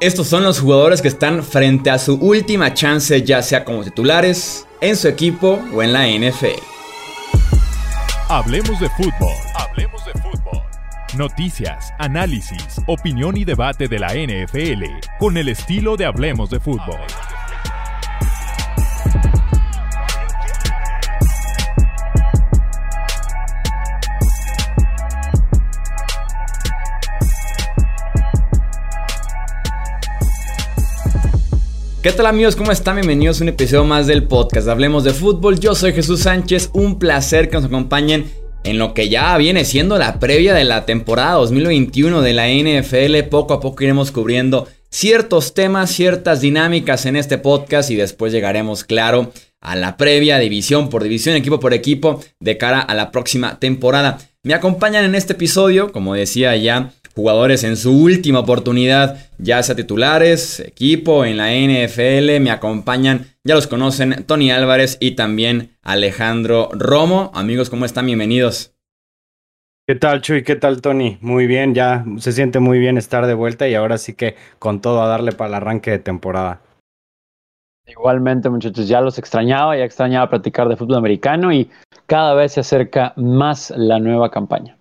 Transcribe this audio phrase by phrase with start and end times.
[0.00, 4.64] Estos son los jugadores que están frente a su última chance, ya sea como titulares,
[4.80, 6.62] en su equipo o en la NFL.
[8.28, 9.34] Hablemos de fútbol.
[9.56, 10.62] Hablemos de fútbol.
[11.16, 14.84] Noticias, análisis, opinión y debate de la NFL
[15.18, 17.00] con el estilo de Hablemos de fútbol.
[32.08, 32.56] ¿Qué tal amigos?
[32.56, 32.96] ¿Cómo están?
[32.96, 35.60] Bienvenidos a un episodio más del podcast Hablemos de Fútbol.
[35.60, 38.30] Yo soy Jesús Sánchez, un placer que nos acompañen
[38.64, 43.28] en lo que ya viene siendo la previa de la temporada 2021 de la NFL.
[43.28, 48.84] Poco a poco iremos cubriendo ciertos temas, ciertas dinámicas en este podcast y después llegaremos,
[48.84, 49.30] claro,
[49.60, 54.16] a la previa división por división, equipo por equipo, de cara a la próxima temporada.
[54.42, 59.74] Me acompañan en este episodio, como decía ya, jugadores en su última oportunidad, ya sea
[59.74, 66.68] titulares, equipo, en la NFL, me acompañan, ya los conocen, Tony Álvarez y también Alejandro
[66.70, 67.32] Romo.
[67.34, 68.06] Amigos, ¿cómo están?
[68.06, 68.72] Bienvenidos.
[69.84, 70.44] ¿Qué tal, Chuy?
[70.44, 71.18] ¿Qué tal, Tony?
[71.20, 74.80] Muy bien, ya se siente muy bien estar de vuelta y ahora sí que con
[74.80, 76.60] todo a darle para el arranque de temporada.
[77.84, 81.68] Igualmente, muchachos, ya los extrañaba, ya extrañaba platicar de fútbol americano y
[82.06, 84.77] cada vez se acerca más la nueva campaña.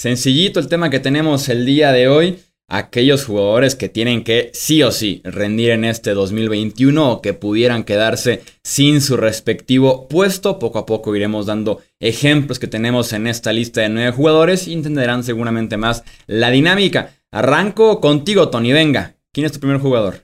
[0.00, 2.38] Sencillito el tema que tenemos el día de hoy.
[2.68, 7.84] Aquellos jugadores que tienen que sí o sí rendir en este 2021 o que pudieran
[7.84, 10.58] quedarse sin su respectivo puesto.
[10.58, 14.72] Poco a poco iremos dando ejemplos que tenemos en esta lista de nueve jugadores y
[14.72, 17.10] entenderán seguramente más la dinámica.
[17.30, 18.72] Arranco contigo, Tony.
[18.72, 20.14] Venga, ¿quién es tu primer jugador?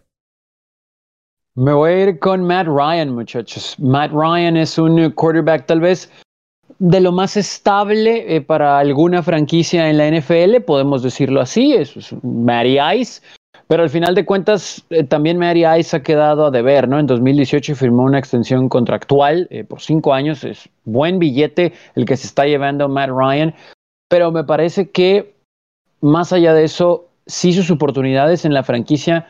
[1.54, 3.77] Me voy a ir con Matt Ryan, muchachos.
[3.78, 6.10] Matt Ryan es un quarterback tal vez
[6.78, 11.96] de lo más estable eh, para alguna franquicia en la NFL, podemos decirlo así, es,
[11.96, 13.22] es Mary Ice,
[13.66, 16.98] pero al final de cuentas eh, también Mary Ice ha quedado a deber, ¿no?
[16.98, 22.16] En 2018 firmó una extensión contractual eh, por cinco años, es buen billete el que
[22.16, 23.54] se está llevando Matt Ryan,
[24.08, 25.34] pero me parece que
[26.00, 29.26] más allá de eso, sí sus oportunidades en la franquicia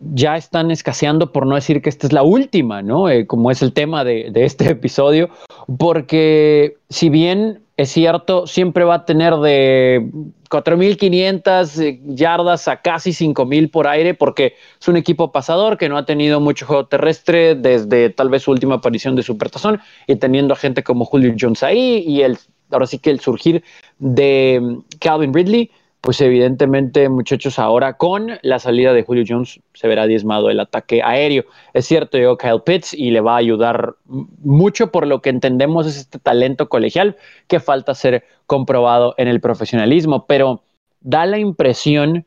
[0.00, 3.08] ya están escaseando, por no decir que esta es la última, ¿no?
[3.08, 5.30] Eh, como es el tema de, este episodio,
[5.78, 10.10] porque si bien es cierto, siempre va a tener de
[10.50, 15.96] 4.500 eh, yardas a casi 5.000 por aire, porque es un equipo pasador que no
[15.96, 20.54] ha tenido mucho juego terrestre desde tal vez su última aparición de Supertazón, y teniendo
[20.54, 22.38] a gente como Julio Jones ahí, y el,
[22.70, 23.62] ahora sí que el surgir
[23.98, 25.70] de mm, Calvin Ridley,
[26.00, 31.02] pues evidentemente, muchachos, ahora con la salida de Julio Jones se verá diezmado el ataque
[31.02, 31.44] aéreo.
[31.74, 35.86] Es cierto, llegó Kyle Pitts y le va a ayudar mucho por lo que entendemos
[35.86, 37.16] es este talento colegial
[37.48, 40.62] que falta ser comprobado en el profesionalismo, pero
[41.00, 42.24] da la impresión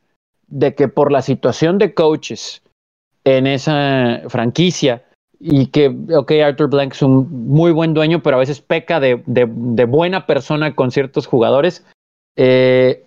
[0.47, 2.61] de que por la situación de coaches
[3.23, 5.03] en esa franquicia
[5.39, 9.15] y que, ok, Arthur Blank es un muy buen dueño, pero a veces peca de,
[9.85, 11.85] buena persona con ciertos jugadores.
[12.35, 13.03] Eh,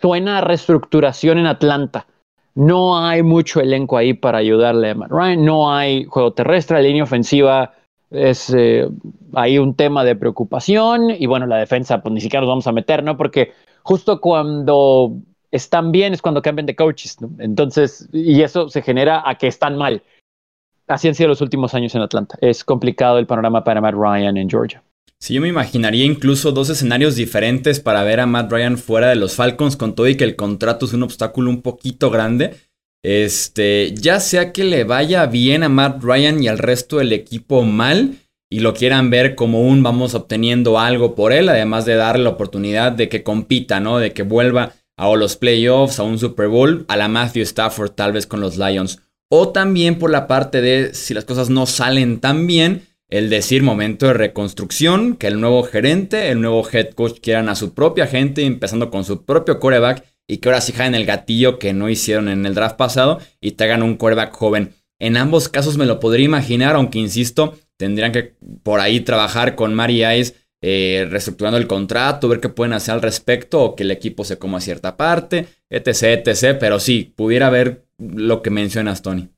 [0.00, 2.06] suena a reestructuración en Atlanta.
[2.54, 5.44] No hay mucho elenco ahí para ayudarle a Matt Ryan.
[5.44, 7.74] No hay juego terrestre, la línea ofensiva
[8.10, 8.88] es eh,
[9.34, 11.10] ahí un tema de preocupación.
[11.10, 13.16] Y bueno, la defensa, pues ni siquiera nos vamos a meter, ¿no?
[13.16, 13.52] Porque
[13.82, 15.12] justo cuando
[15.50, 17.30] están bien es cuando cambian de coaches, ¿no?
[17.38, 20.02] Entonces, y eso se genera a que están mal.
[20.86, 22.36] Así han sido los últimos años en Atlanta.
[22.40, 24.82] Es complicado el panorama para Matt Ryan en Georgia.
[25.18, 29.16] Sí, yo me imaginaría incluso dos escenarios diferentes para ver a Matt Ryan fuera de
[29.16, 32.56] los Falcons con todo y que el contrato es un obstáculo un poquito grande.
[33.02, 37.62] Este, ya sea que le vaya bien a Matt Ryan y al resto del equipo
[37.62, 38.16] mal
[38.50, 42.30] y lo quieran ver como un vamos obteniendo algo por él, además de darle la
[42.30, 43.98] oportunidad de que compita, ¿no?
[43.98, 48.12] De que vuelva a los playoffs, a un Super Bowl, a la Matthew Stafford tal
[48.12, 49.00] vez con los Lions.
[49.28, 53.62] O también por la parte de si las cosas no salen tan bien, el decir
[53.62, 58.06] momento de reconstrucción, que el nuevo gerente, el nuevo head coach quieran a su propia
[58.06, 61.90] gente, empezando con su propio coreback, y que ahora sí en el gatillo que no
[61.90, 64.72] hicieron en el draft pasado y te hagan un coreback joven.
[64.98, 69.74] En ambos casos me lo podría imaginar, aunque insisto, tendrían que por ahí trabajar con
[69.74, 73.90] Mary Ice, eh, reestructurando el contrato, ver qué pueden hacer al respecto, o que el
[73.90, 76.56] equipo se coma cierta parte, etc, etc.
[76.58, 79.28] Pero sí, pudiera ver lo que mencionas, Tony.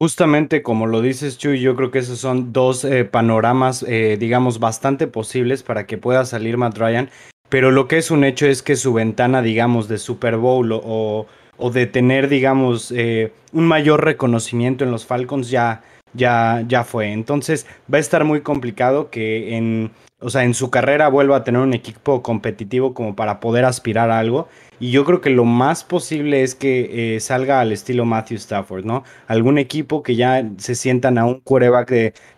[0.00, 4.58] Justamente como lo dices, Chuy, yo creo que esos son dos eh, panoramas, eh, digamos,
[4.58, 7.10] bastante posibles para que pueda salir Matt Ryan.
[7.48, 11.26] Pero lo que es un hecho es que su ventana, digamos, de Super Bowl o,
[11.56, 15.82] o de tener, digamos, eh, un mayor reconocimiento en los Falcons ya,
[16.12, 17.12] ya, ya fue.
[17.12, 21.44] Entonces va a estar muy complicado que en, o sea, en su carrera vuelva a
[21.44, 24.48] tener un equipo competitivo como para poder aspirar a algo.
[24.80, 28.84] Y yo creo que lo más posible es que eh, salga al estilo Matthew Stafford,
[28.84, 29.04] ¿no?
[29.26, 31.90] Algún equipo que ya se sientan a un quarterback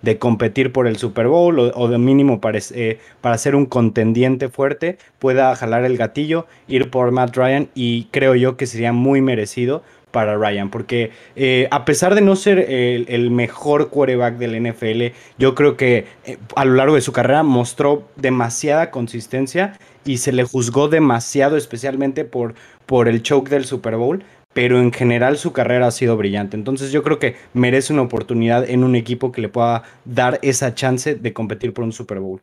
[0.02, 4.48] de, competir por el Super Bowl o, de mínimo para, eh, para ser un contendiente
[4.48, 9.20] fuerte, pueda jalar el gatillo, ir por Matt Ryan y creo yo que sería muy
[9.20, 9.82] merecido
[10.16, 15.54] para Ryan, porque eh, a pesar de no ser el, mejor quarterback del NFL, yo
[15.54, 20.44] creo que eh, a lo largo de su carrera mostró demasiada consistencia y se le
[20.44, 22.54] juzgó demasiado, especialmente por,
[22.86, 24.24] por el choke del Super Bowl,
[24.54, 26.56] pero en general su carrera ha sido brillante.
[26.56, 30.74] Entonces yo creo que merece una oportunidad en un equipo que le pueda dar esa
[30.74, 32.40] chance de competir por un Super Bowl.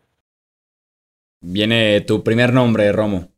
[1.41, 3.32] Viene tu primer nombre, Romo.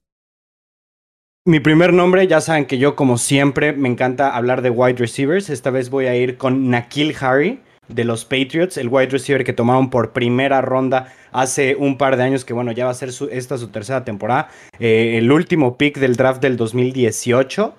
[1.47, 5.51] Mi primer nombre, ya saben que yo como siempre me encanta hablar de wide receivers.
[5.51, 9.53] Esta vez voy a ir con Nakil Harry de los Patriots, el wide receiver que
[9.53, 13.12] tomaron por primera ronda hace un par de años, que bueno, ya va a ser
[13.31, 14.50] esta su tercera temporada.
[14.80, 17.75] Eh, el último pick del draft del 2018,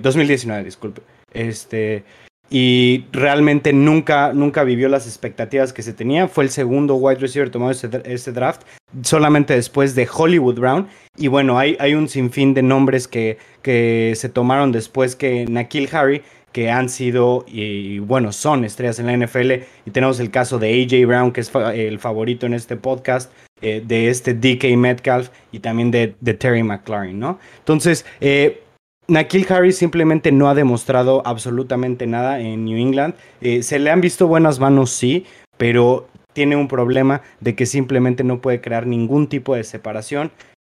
[0.00, 1.02] 2019, eh, disculpe.
[1.32, 2.04] Este,
[2.48, 6.28] y realmente nunca, nunca vivió las expectativas que se tenía.
[6.28, 8.62] Fue el segundo wide receiver tomado ese, draft,
[9.02, 10.88] solamente después de Hollywood Brown.
[11.16, 15.88] Y bueno, hay, hay un sinfín de nombres que, que se tomaron después que Nakil
[15.92, 16.22] Harry,
[16.52, 19.52] que han sido y bueno, son estrellas en la NFL.
[19.84, 23.30] Y tenemos el caso de AJ Brown, que es el favorito en este podcast,
[23.62, 27.38] eh, de este DK Metcalf y también de, de Terry McLaurin, ¿no?
[27.58, 28.62] Entonces, eh,
[29.08, 33.14] Nakil Harris simplemente no ha demostrado absolutamente nada en New England.
[33.40, 35.26] Eh, se le han visto buenas manos, sí,
[35.56, 40.32] pero tiene un problema de que simplemente no puede crear ningún tipo de separación.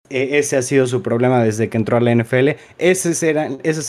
[0.09, 2.51] E, ese ha sido su problema desde que entró a la NFL.
[2.77, 3.23] esas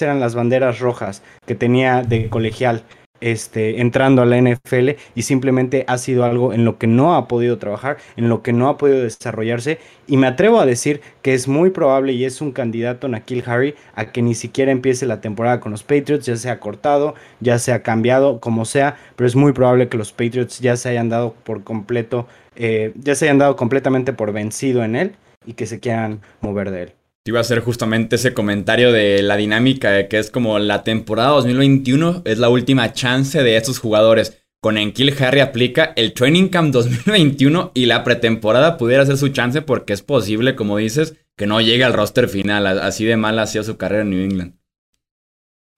[0.02, 2.82] eran las banderas rojas que tenía de colegial
[3.22, 7.28] este, entrando a la NFL y simplemente ha sido algo en lo que no ha
[7.28, 11.32] podido trabajar, en lo que no ha podido desarrollarse y me atrevo a decir que
[11.32, 15.20] es muy probable y es un candidato Nakil Harry a que ni siquiera empiece la
[15.20, 19.52] temporada con los Patriots, ya sea cortado, ya sea cambiado, como sea, pero es muy
[19.52, 22.26] probable que los Patriots ya se hayan dado por completo,
[22.56, 25.12] eh, ya se hayan dado completamente por vencido en él
[25.46, 27.01] y que se quieran mover de él.
[27.24, 31.30] Iba a hacer justamente ese comentario de la dinámica de que es como la temporada
[31.30, 34.42] 2021 es la última chance de estos jugadores.
[34.60, 39.62] Con Enkil Harry aplica el Training Camp 2021 y la pretemporada pudiera ser su chance
[39.62, 42.66] porque es posible, como dices, que no llegue al roster final.
[42.66, 44.54] Así de mal ha sido su carrera en New England.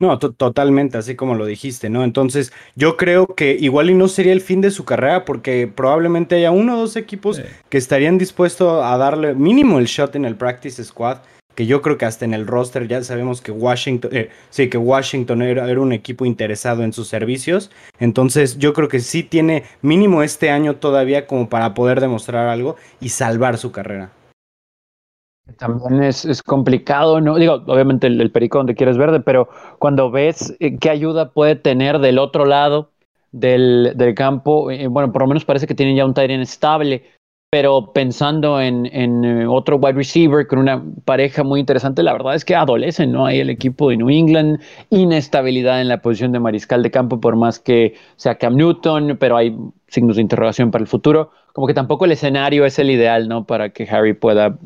[0.04, 2.04] No, totalmente, así como lo dijiste, ¿no?
[2.04, 6.34] Entonces, yo creo que igual y no sería el fin de su carrera porque probablemente
[6.34, 7.40] haya uno o dos equipos
[7.70, 11.18] que estarían dispuestos a darle mínimo el shot en el practice squad
[11.54, 14.76] que yo creo que hasta en el roster ya sabemos que Washington, eh, sí, que
[14.76, 17.70] Washington era, un equipo interesado en sus servicios.
[17.98, 22.76] Entonces yo creo que sí tiene mínimo este año todavía como para poder demostrar algo
[23.00, 24.10] y salvar su carrera.
[25.58, 27.37] También es, complicado, ¿no?
[27.37, 29.49] Digo, obviamente el, perico donde quieres verde, pero
[29.79, 32.91] cuando ves eh, qué ayuda puede tener del otro lado
[33.31, 37.02] del, del campo, eh, bueno, por lo menos parece que tienen ya un Tyrant estable
[37.55, 38.85] pero pensando en,
[39.25, 43.26] eh, otro wide receiver con una pareja muy interesante, la verdad es que adolecen, ¿no?
[43.26, 44.58] Hay el equipo de New England,
[44.90, 49.37] inestabilidad en la posición de mariscal de campo, por más que sea Cam Newton, pero
[49.37, 49.56] hay
[49.87, 51.31] signos de interrogación para el futuro.
[51.52, 53.44] Como que tampoco el escenario es el ideal, ¿no?
[53.44, 54.58] Para que Harry pueda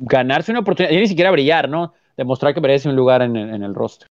[0.00, 1.94] ganarse una oportunidad, y ni siquiera brillar, ¿no?
[2.16, 4.08] Demostrar que merece un lugar en, en el roster.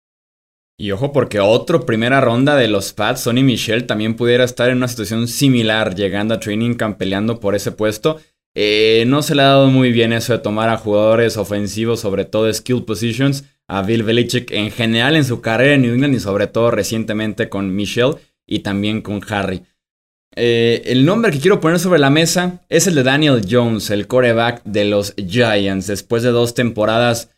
[0.76, 4.78] Y ojo, porque otro primera ronda de los Pats, Sonny Michel, también pudiera estar en
[4.78, 8.18] una situación similar, llegando a Training Camp peleando por ese puesto.
[8.56, 12.24] Eh, no se le ha dado muy bien eso de tomar a jugadores ofensivos, sobre
[12.24, 16.20] todo skill positions, a Bill Belichick en general en su carrera en New England y
[16.20, 19.62] sobre todo recientemente con Michel y también con Harry.
[20.36, 24.06] Eh, el nombre que quiero poner sobre la mesa es el de Daniel Jones, el
[24.06, 27.30] coreback de los Giants, después de dos temporadas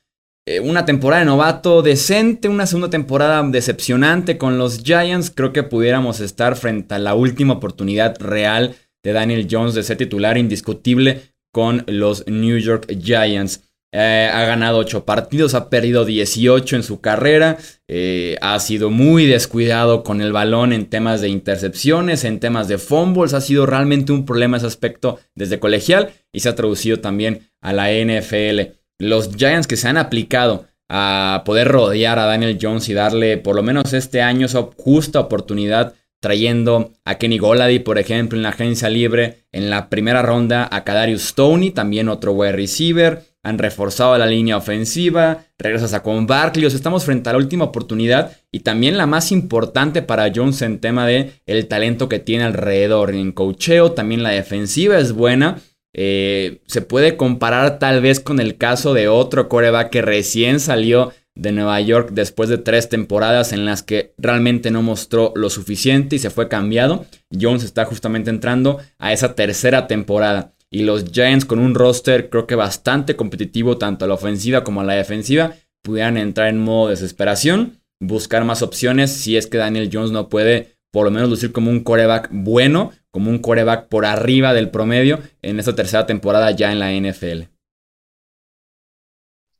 [0.49, 5.33] eh, una temporada de novato decente, una segunda temporada decepcionante con los Giants.
[5.35, 9.97] Creo que pudiéramos estar frente a la última oportunidad real de Daniel Jones de ser
[9.97, 11.23] titular indiscutible
[11.53, 13.65] con los New York Giants.
[13.99, 17.57] Eh, ha ganado 8 partidos, ha perdido 18 en su carrera,
[17.89, 22.77] eh, ha sido muy descuidado con el balón en temas de intercepciones, en temas de
[22.77, 27.49] fumbles, ha sido realmente un problema ese aspecto desde colegial y se ha traducido también
[27.63, 32.91] a la NFL los Giants que se han aplicado a poder rodear a Daniel Jones
[32.91, 37.99] y darle por lo menos este año esa justa oportunidad trayendo a Kenny Golady, por
[37.99, 42.53] ejemplo, en la agencia libre, en la primera ronda a Kadarius Stoney, también otro wide
[42.53, 47.67] receiver, han reforzado la línea ofensiva, regresas a con Barkley, estamos frente a la última
[47.67, 52.43] oportunidad y también la más importante para Jones en tema de el talento que tiene
[52.43, 55.59] alrededor en cocheo, también la defensiva es buena
[55.99, 61.13] Eh, se puede comparar tal vez con el caso de otro coreback que recién salió
[61.35, 66.17] de Nueva York después de tres temporadas en las que realmente no mostró lo suficiente
[66.17, 67.07] y se fue cambiado.
[67.33, 70.53] Jones está justamente entrando a esa tercera temporada.
[70.71, 74.81] Y los Giants con un roster creo que bastante competitivo tanto a la ofensiva como
[74.81, 79.91] a la defensiva pudieran entrar en modo desesperación, buscar más opciones si es que Daniel
[79.93, 84.07] Jones no puede por lo menos lucir como un coreback bueno, como un coreback por
[84.07, 87.43] arriba del promedio en esta tercera temporada ya en la NFL.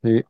[0.03, 0.23] Sí,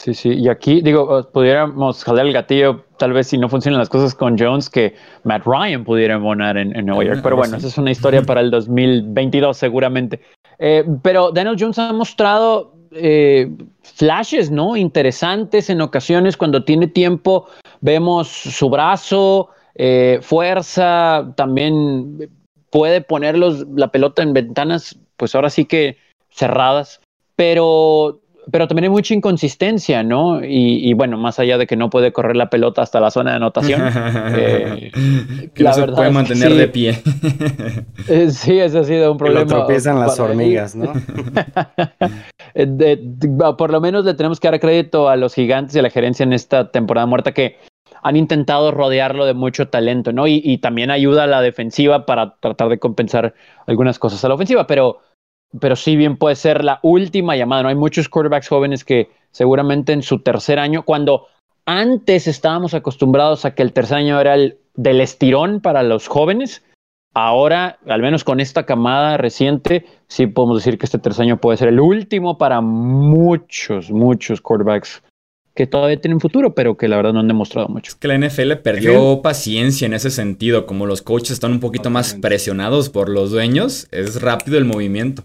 [0.00, 3.90] Sí, sí, y aquí digo, pudiéramos jalar el gatillo, tal vez si no funcionan las
[3.90, 7.66] cosas con Jones, que Matt Ryan pudiera embonar en, en Nueva York, pero bueno, esa
[7.66, 10.22] es una historia para el 2022 seguramente.
[10.58, 13.50] Eh, pero Daniel Jones ha mostrado eh,
[13.82, 14.74] flashes, ¿no?
[14.74, 17.48] Interesantes en ocasiones cuando tiene tiempo,
[17.82, 22.30] vemos su brazo, eh, fuerza, también
[22.70, 25.98] puede ponerlos la pelota en ventanas, pues ahora sí que
[26.30, 27.02] cerradas,
[27.36, 30.40] pero pero también hay mucha inconsistencia, ¿no?
[30.42, 33.36] Y, bueno, más allá de que no puede correr la pelota hasta la zona de
[33.36, 33.82] anotación.
[34.36, 34.90] eh,
[35.54, 36.98] que no se puede mantener de pie.
[38.08, 39.44] Eh, sí, ese ha sido un problema.
[39.44, 40.92] Que lo tropiezan las hormigas, ¿no?
[43.56, 46.24] por lo menos le tenemos que dar crédito a los gigantes y a la gerencia
[46.24, 47.58] en esta temporada muerta que
[48.02, 50.26] han intentado rodearlo de mucho talento, ¿no?
[50.26, 53.34] Y, y también ayuda a la defensiva para tratar de compensar
[53.66, 55.00] algunas cosas a la ofensiva, pero
[55.58, 57.64] pero sí bien puede ser la última llamada.
[57.64, 57.68] ¿no?
[57.70, 61.26] Hay muchos quarterbacks jóvenes que seguramente en su tercer año, cuando
[61.66, 66.64] antes estábamos acostumbrados a que el tercer año era el del estirón para los jóvenes,
[67.14, 71.58] ahora, al menos con esta camada reciente, sí podemos decir que este tercer año puede
[71.58, 75.02] ser el último para muchos, muchos quarterbacks
[75.54, 77.90] que todavía tienen futuro, pero que la verdad no han demostrado mucho.
[77.90, 81.90] Es que la NFL perdió paciencia en ese sentido, como los coaches están un poquito
[81.90, 85.24] más presionados por los dueños, es rápido el movimiento.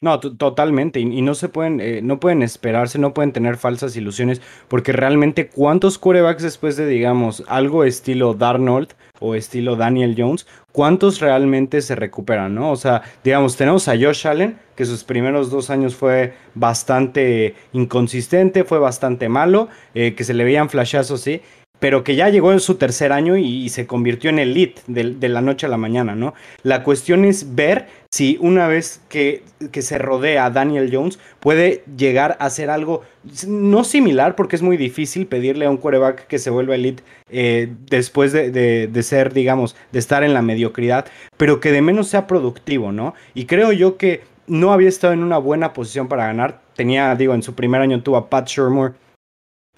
[0.00, 1.00] No, totalmente.
[1.00, 5.48] Y, no se pueden, eh, no pueden esperarse, no pueden tener falsas ilusiones, porque realmente
[5.48, 11.96] cuántos quarterbacks después de, digamos, algo estilo Darnold o estilo Daniel Jones, cuántos realmente se
[11.96, 12.70] recuperan, ¿no?
[12.70, 18.62] O sea, digamos, tenemos a Josh Allen, que sus primeros dos años fue bastante inconsistente,
[18.62, 21.42] fue bastante malo, eh, que se le veían flashazos, sí,
[21.80, 25.28] pero que ya llegó en su tercer año y, se convirtió en elite de, de,
[25.28, 26.34] la noche a la mañana, ¿no?
[26.62, 31.84] La cuestión es ver si una vez que, que, se rodea a Daniel Jones puede
[31.96, 33.02] llegar a hacer algo
[33.46, 37.72] no similar, porque es muy difícil pedirle a un quarterback que se vuelva elite eh,
[37.90, 41.06] después de, de, ser, digamos, de estar en la mediocridad,
[41.36, 43.14] pero que de menos sea productivo, ¿no?
[43.34, 46.62] Y creo yo que no había estado en una buena posición para ganar.
[46.74, 48.94] Tenía, digo, en su primer año tuvo a Pat Shermour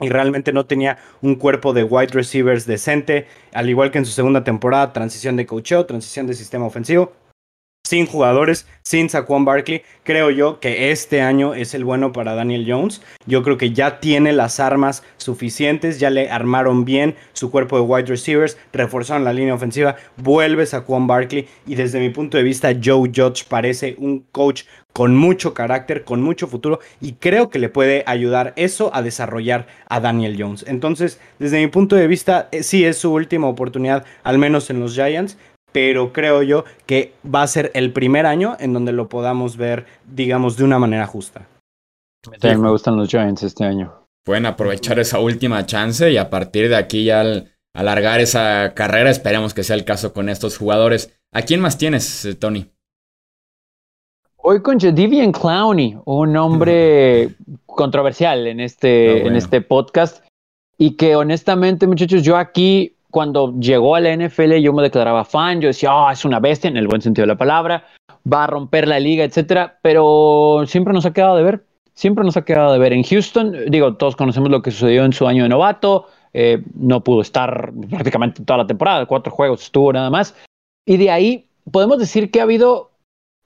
[0.01, 4.13] y realmente no tenía un cuerpo de wide receivers decente, al igual que en su
[4.13, 7.13] segunda temporada, transición de coacheo, transición de sistema ofensivo
[7.91, 9.83] sin jugadores, sin Saquon Barkley.
[10.05, 13.03] Creo yo que este año es el bueno para Daniel Jones.
[13.27, 17.83] Yo creo que ya tiene las armas suficientes, ya le armaron bien su cuerpo de
[17.83, 22.73] wide receivers, reforzaron la línea ofensiva, vuelve Saquon Barkley y desde mi punto de vista
[22.81, 27.69] Joe Judge parece un coach con mucho carácter, con mucho futuro y creo que le
[27.69, 30.65] puede ayudar eso a desarrollar a Daniel Jones.
[30.67, 34.81] Entonces, desde mi punto de vista, eh, sí es su última oportunidad, al menos en
[34.81, 35.37] los Giants,
[35.73, 39.87] pero creo yo que va a ser el primer año en donde lo podamos ver,
[40.07, 41.47] digamos, de una manera justa.
[42.23, 43.95] También me gustan los Giants este año.
[44.25, 49.11] Pueden aprovechar esa última chance y a partir de aquí ya al alargar esa carrera,
[49.11, 51.17] esperemos que sea el caso con estos jugadores.
[51.33, 52.71] ¿A quién más tienes, eh, Tony?
[54.43, 57.29] Hoy con Jadivian Clowney, un hombre
[57.67, 60.25] controversial en este, ah, en este podcast.
[60.79, 65.61] Y que honestamente, muchachos, yo aquí cuando llegó a la NFL yo me declaraba fan,
[65.61, 67.85] yo decía, oh, es una bestia en el buen sentido de la palabra,
[68.31, 72.37] va a romper la liga, etcétera, pero siempre nos ha quedado de ver, siempre nos
[72.37, 72.95] ha quedado de ver.
[72.95, 77.03] En Houston, digo, todos conocemos lo que sucedió en su año de novato, eh, no
[77.03, 80.35] pudo estar prácticamente toda la temporada, cuatro juegos estuvo nada más,
[80.87, 82.90] y de ahí podemos decir que ha habido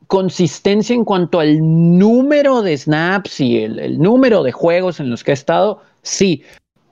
[0.06, 5.24] consistencia en cuanto al número de snaps y el, el número de juegos en los
[5.24, 6.42] que ha estado, sí,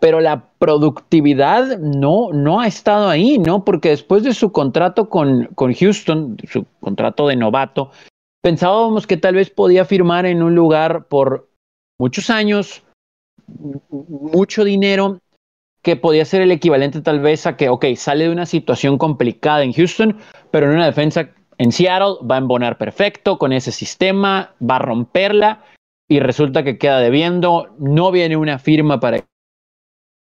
[0.02, 3.64] pero la productividad no, no ha estado ahí, ¿no?
[3.64, 7.92] Porque después de su contrato con, con Houston, su contrato de novato,
[8.42, 11.48] pensábamos que tal vez podía firmar en un lugar por
[12.00, 12.82] muchos años,
[13.88, 15.20] mucho dinero,
[15.82, 19.62] que podía ser el equivalente tal vez a que, ok, sale de una situación complicada
[19.62, 20.18] en Houston,
[20.50, 24.80] pero en una defensa en Seattle va a embonar perfecto con ese sistema, va a
[24.80, 25.64] romperla
[26.08, 29.24] y resulta que queda debiendo, no viene una firma para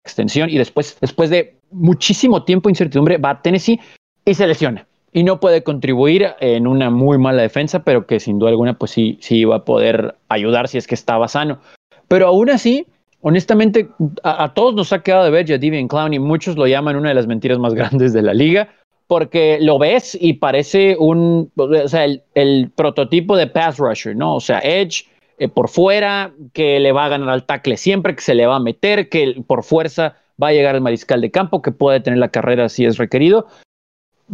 [0.04, 3.80] extensión y después, después de muchísimo tiempo de incertidumbre, va a Tennessee
[4.24, 4.86] y se lesiona.
[5.16, 8.90] y no puede contribuir en una muy mala defensa, pero que sin duda alguna pues
[8.90, 11.60] sí, sí iba a poder ayudar si es que estaba sano.
[12.08, 12.86] Pero aún así,
[13.20, 13.88] honestamente,
[14.24, 17.28] a, todos nos ha quedado de ver Jadivian Clowney, muchos lo llaman una de las
[17.28, 18.68] mentiras más grandes de la liga,
[19.14, 24.34] porque lo ves y parece un, o sea, el, prototipo de pass rusher, ¿no?
[24.34, 25.04] O sea, Edge
[25.38, 28.56] eh, por fuera, que le va a ganar al tackle siempre, que se le va
[28.56, 32.18] a meter, que por fuerza va a llegar al mariscal de campo, que puede tener
[32.18, 33.46] la carrera si es requerido.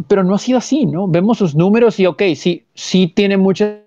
[0.07, 1.07] Pero no ha sido así, ¿no?
[1.07, 3.83] Vemos sus números y, ok, sí, sí tiene mucha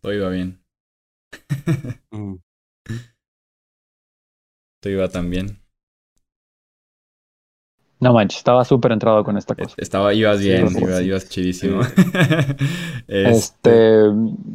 [0.00, 0.58] Todo iba bien.
[2.10, 2.36] Mm.
[4.88, 5.58] Iba también.
[7.98, 9.74] No manches, estaba súper entrado con esta cosa.
[9.78, 10.68] Estaba, ibas bien,
[11.02, 11.80] ibas, chidísimo.
[13.08, 14.10] Este, este,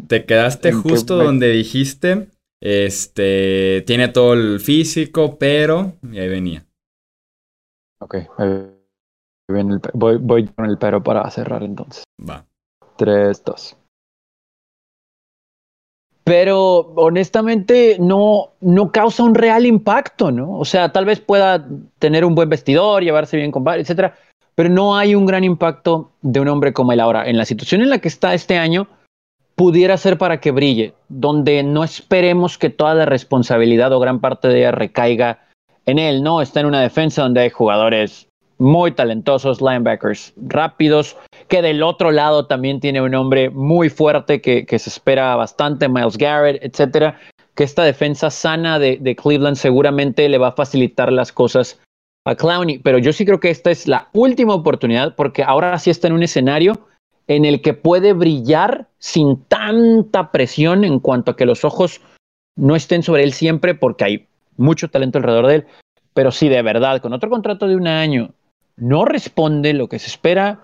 [0.07, 2.27] te quedaste justo donde dijiste,
[2.61, 6.65] este, tiene todo el físico, pero, y ahí venía.
[7.99, 8.15] Ok,
[9.93, 12.03] voy, voy con el pero para cerrar entonces.
[12.19, 12.45] Va.
[12.97, 13.77] Tres, dos
[16.23, 20.57] pero honestamente no, no causa un real impacto, ¿no?
[20.57, 21.65] O sea, tal vez pueda
[21.99, 24.15] tener un buen vestidor, llevarse bien con varios, etcétera,
[24.55, 27.27] pero no hay un gran impacto de un hombre como él ahora.
[27.27, 28.87] En la situación en la que está este año,
[29.55, 34.47] pudiera ser para que brille, donde no esperemos que toda la responsabilidad o gran parte
[34.47, 35.39] de ella recaiga
[35.85, 36.41] en él, ¿no?
[36.41, 38.27] Está en una defensa donde hay jugadores
[38.61, 44.65] muy talentosos, linebackers rápidos, que del otro lado también tiene un hombre muy fuerte que,
[44.67, 47.19] se espera bastante, Miles Garrett, etcétera,
[47.55, 51.81] que esta defensa sana de, Cleveland seguramente le va a facilitar las cosas
[52.23, 55.89] a Clowney, pero yo sí creo que esta es la última oportunidad porque ahora sí
[55.89, 56.87] está en un escenario
[57.25, 61.99] en el que puede brillar sin tanta presión en cuanto a que los ojos
[62.55, 65.65] no estén sobre él siempre porque hay mucho talento alrededor de él,
[66.13, 68.35] pero sí de verdad, con otro contrato de un año,
[68.81, 70.59] no responde lo que se espera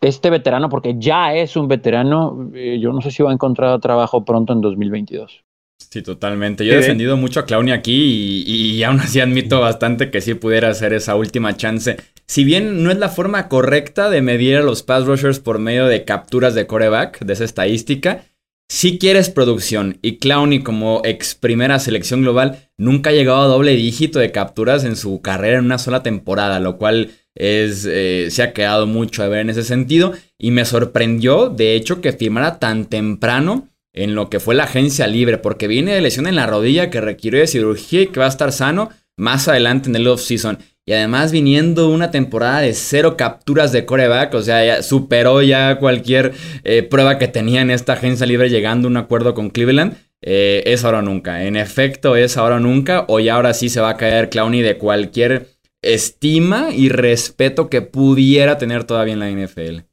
[0.00, 3.78] este veterano, porque ya es un veterano, eh, yo no sé si va a encontrar
[3.80, 5.44] trabajo pronto en 2022.
[5.78, 6.64] Sí, totalmente.
[6.64, 10.34] Yo he defendido mucho a Clowney aquí y, y, aún así admito bastante que sí
[10.34, 11.96] pudiera ser esa última chance.
[12.26, 15.86] Si bien no es la forma correcta de medir a los pass rushers por medio
[15.86, 18.22] de capturas de coreback, de esa estadística,
[18.70, 23.74] si quieres producción y Clowney como ex primera selección global nunca ha llegado a doble
[23.74, 28.42] dígito de capturas en su carrera en una sola temporada, lo cual es, eh, se
[28.42, 32.58] ha quedado mucho a ver en ese sentido y me sorprendió de hecho que firmara
[32.58, 36.46] tan temprano en lo que fue la agencia libre porque viene de lesión en la
[36.46, 40.06] rodilla que requiere de cirugía y que va a estar sano más adelante en el
[40.06, 40.58] off-season.
[40.86, 45.78] Y además viniendo una temporada de cero capturas de coreback, o sea, ya superó ya
[45.78, 46.32] cualquier
[46.64, 49.96] eh, prueba que tenía en esta agencia libre llegando a un acuerdo con Cleveland.
[50.22, 51.44] Eh, es ahora o nunca.
[51.44, 53.06] En efecto, es ahora o nunca.
[53.22, 55.48] Ya ahora sí se va a caer Clowney de cualquier
[55.82, 59.90] estima y respeto que pudiera tener todavía en la NFL.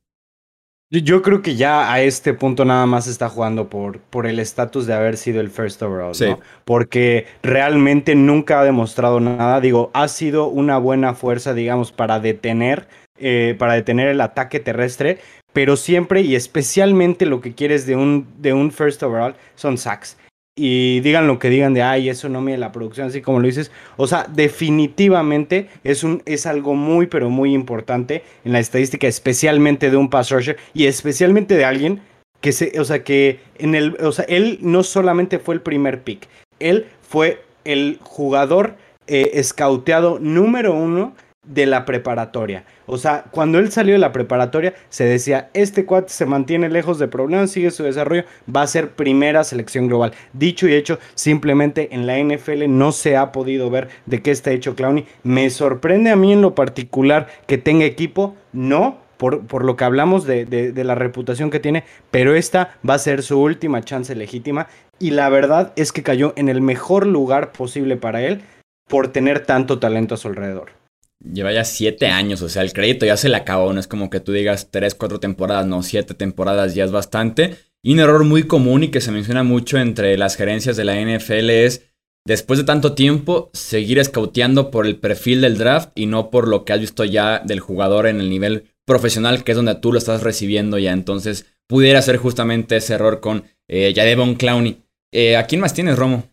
[0.89, 4.88] Yo creo que ya a este punto nada más está jugando por, por el estatus
[4.88, 6.39] de haber sido el first overall, ¿no?
[6.63, 9.60] Porque realmente nunca ha demostrado nada.
[9.60, 15.19] Digo, ha sido una buena fuerza, digamos, para detener, eh, para detener el ataque terrestre,
[15.52, 20.15] pero siempre y especialmente lo que quieres de un, de un first overall son sacks
[20.59, 23.45] y digan lo que digan de, ay, eso no mide la producción, así como lo
[23.45, 23.71] dices.
[23.95, 29.91] O sea, definitivamente es, un, es algo muy, pero muy importante en la estadística, especialmente
[29.91, 32.01] de un pass rusher y especialmente de alguien
[32.41, 36.01] que se, o sea, que en el, o sea, él no solamente fue el primer
[36.01, 36.27] pick,
[36.59, 41.13] él fue el jugador eh, escauteado número uno
[41.47, 42.65] de la preparatoria.
[42.86, 46.99] O sea, cuando él salió de la preparatoria, se decía, este cuate se mantiene lejos
[46.99, 50.13] de problemas, sigue su desarrollo, va a ser primera selección global.
[50.33, 54.51] Dicho y hecho, simplemente en la NFL no se ha podido ver de qué está
[54.51, 55.05] hecho Clowney.
[55.23, 59.05] Me sorprende a mí en lo particular que tenga equipo, no.
[59.17, 62.99] Por, por lo que hablamos de, de la reputación que tiene, pero esta va a
[62.99, 64.67] ser su última chance legítima
[64.99, 68.43] y la verdad es que cayó en el mejor lugar posible para él
[68.88, 70.76] por tener tanto talento a su alrededor
[71.23, 74.10] lleva ya siete años, o sea, el crédito ya se le acabó, no es como
[74.10, 77.56] que tú digas tres, cuatro temporadas, no, siete temporadas ya es bastante.
[77.84, 80.99] Y un error muy común y que se menciona mucho entre las gerencias de la
[80.99, 81.89] NFL es,
[82.25, 86.65] después de tanto tiempo, seguir escauteando por el perfil del draft y no por lo
[86.65, 89.99] que has visto ya del jugador en el nivel profesional, que es donde tú lo
[89.99, 90.91] estás recibiendo ya.
[90.91, 94.82] Entonces, pudiera ser justamente ese error con eh, Devon Clowney.
[95.12, 96.25] Eh, ¿A quién más tienes, Romo?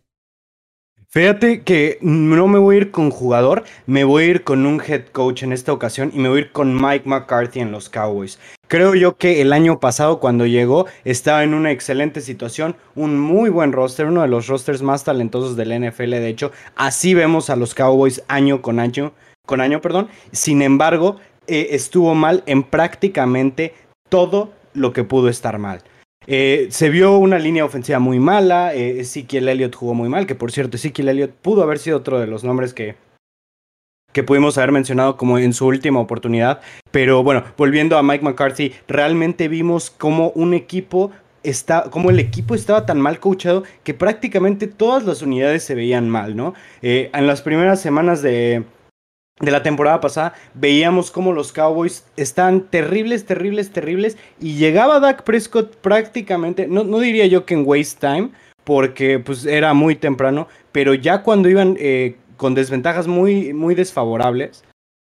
[1.17, 4.83] Fíjate que no me voy a ir con jugador, me voy a ir con un
[4.85, 7.89] head coach en esta ocasión y me voy a ir con Mike McCarthy en los
[7.89, 8.41] Cowboys.
[8.67, 13.49] Creo yo que el año pasado cuando llegó estaba en una excelente situación, un muy
[13.49, 17.55] buen roster, uno de los rosters más talentosos del NFL, de hecho, así vemos a
[17.55, 19.13] los Cowboys año con año,
[19.47, 20.09] con año, perdón.
[20.33, 23.73] Sin embargo, eh, estuvo mal en prácticamente
[24.09, 25.81] todo lo que pudo estar mal.
[26.27, 28.75] Eh, se vio una línea ofensiva muy mala.
[28.75, 30.27] Eh, Ezekiel Elliott jugó muy mal.
[30.27, 32.97] Que por cierto, Ezekiel Elliott pudo haber sido otro de los nombres que,
[34.13, 36.61] que pudimos haber mencionado como en su última oportunidad.
[36.91, 41.11] Pero bueno, volviendo a Mike McCarthy, realmente vimos como un equipo
[41.45, 46.09] está, como el equipo estaba tan mal coachado que prácticamente todas las unidades se veían
[46.09, 46.55] mal, ¿no?
[46.83, 48.65] Eh, en las primeras semanas de,
[49.41, 54.17] de la temporada pasada, veíamos como los Cowboys están terribles, terribles, terribles.
[54.41, 58.31] Y llegaba Dak Prescott prácticamente, no, no diría yo que en waste time,
[58.63, 64.65] porque pues era muy temprano, pero ya cuando iban eh, con desventajas muy, muy desfavorables,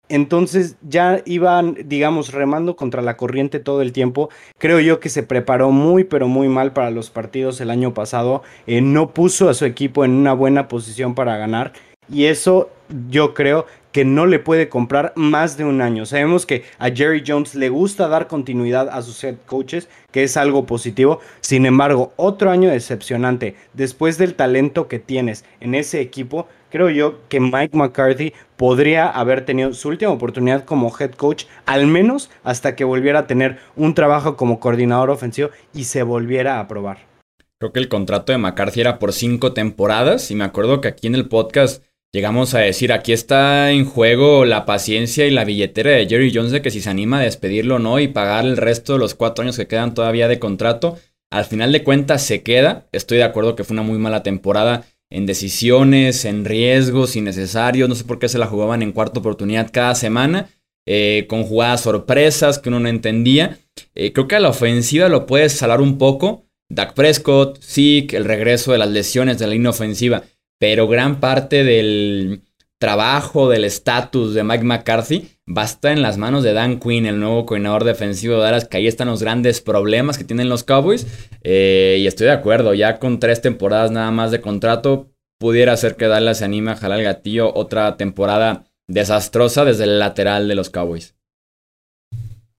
[0.10, 4.30] entonces ya iban, digamos, remando contra la corriente todo el tiempo.
[4.58, 8.44] Creo yo que se preparó muy, pero muy mal para los partidos el año pasado.
[8.68, 11.74] Eh, no puso a su equipo en una buena posición para ganar.
[12.12, 12.70] Y eso
[13.10, 16.06] yo creo que no le puede comprar más de un año.
[16.06, 20.36] Sabemos que a Jerry Jones le gusta dar continuidad a sus head coaches, que es
[20.36, 21.22] algo positivo.
[21.40, 23.56] Sin embargo, otro año decepcionante.
[23.74, 29.46] Después del talento que tienes en ese equipo, creo yo que Mike McCarthy podría haber
[29.46, 33.94] tenido su última oportunidad como head coach, al menos hasta que volviera a tener un
[33.94, 37.14] trabajo como coordinador ofensivo y se volviera a probar.
[37.60, 41.08] Creo que el contrato de McCarthy era por cinco temporadas y me acuerdo que aquí
[41.08, 45.92] en el podcast llegamos a decir, aquí está en juego la paciencia y la billetera
[45.92, 48.56] de Jerry Jones de que si se anima a despedirlo o no y pagar el
[48.56, 50.98] resto de los cuatro años que quedan todavía de contrato,
[51.32, 52.88] al final de cuentas se queda.
[52.92, 57.96] Estoy de acuerdo que fue una muy mala temporada en decisiones, en riesgos innecesarios, no
[57.96, 60.50] sé por qué se la jugaban en cuarta oportunidad cada semana,
[60.86, 63.58] eh, con jugadas sorpresas que uno no entendía.
[63.96, 66.46] Eh, creo que a la ofensiva lo puedes salar un poco.
[66.70, 70.24] Dak Prescott, Zeke, el regreso de las lesiones de la línea ofensiva
[70.60, 72.44] pero gran parte del
[72.84, 77.06] trabajo, del estatus de Mike McCarthy va a estar en las manos de Dan Quinn,
[77.06, 80.64] el nuevo coordinador defensivo de Dallas, que ahí están los grandes problemas que tienen los
[80.64, 81.08] Cowboys.
[81.44, 85.96] Eh, y estoy de acuerdo, ya con tres temporadas nada más de contrato, pudiera ser
[85.96, 90.56] que Dallas se anime a jalar el gatillo otra temporada desastrosa desde el lateral de
[90.56, 91.16] los Cowboys.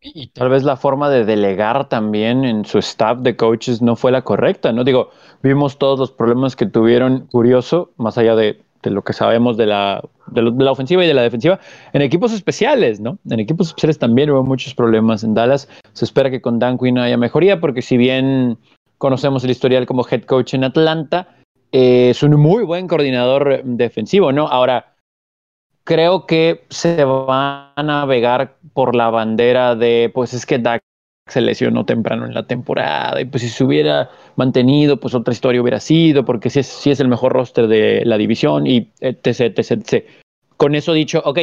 [0.06, 4.12] Y tal vez la forma de delegar también en su staff de coaches no fue
[4.12, 4.84] la correcta, ¿no?
[4.84, 5.08] Digo,
[5.42, 10.04] vimos todos los problemas que tuvieron, curioso, más allá de, lo que sabemos de la,
[10.26, 11.58] de, la ofensiva y de la defensiva,
[11.94, 13.16] en equipos especiales, ¿no?
[13.30, 15.70] En equipos especiales también hubo muchos problemas en Dallas.
[15.94, 18.58] Se espera que con Dan Quinn haya mejoría, porque si bien
[18.98, 21.28] conocemos el historial como head coach en Atlanta,
[21.72, 24.48] eh, es un muy buen coordinador defensivo, ¿no?
[24.48, 24.93] Ahora,
[25.85, 30.83] creo que se va a navegar por la bandera de, pues es que Dak
[31.29, 35.62] se lesionó temprano en la temporada y pues si se hubiera mantenido, pues otra historia
[35.62, 39.70] hubiera sido, porque si es, es el mejor roster de la división y etc, etc,
[39.70, 40.07] etc.
[40.57, 41.38] Con eso dicho, ok,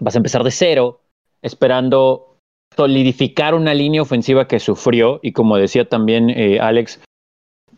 [0.00, 1.00] vas a empezar de cero,
[1.42, 2.36] esperando
[2.76, 7.00] solidificar una línea ofensiva que sufrió y como decía también eh, Alex,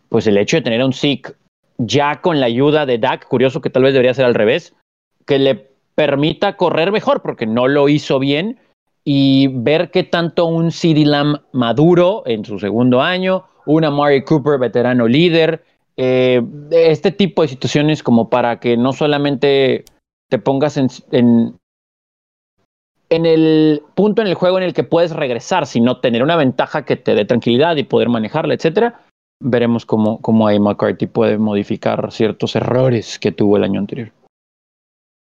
[0.09, 1.35] pues el hecho de tener a un SIC
[1.79, 4.75] ya con la ayuda de Dak, curioso que tal vez debería ser al revés,
[5.25, 8.59] que le permita correr mejor, porque no lo hizo bien,
[9.03, 14.59] y ver qué tanto un CD Lamb maduro en su segundo año, una Mari Cooper
[14.59, 15.63] veterano líder,
[15.97, 19.85] eh, este tipo de situaciones como para que no solamente
[20.29, 25.99] te pongas en, en, el punto en el juego en el que puedes regresar, sino
[25.99, 29.01] tener una ventaja que te dé tranquilidad y poder manejarla, etcétera.
[29.43, 34.11] Veremos cómo, cómo ahí McCarthy puede modificar ciertos errores que tuvo el año anterior.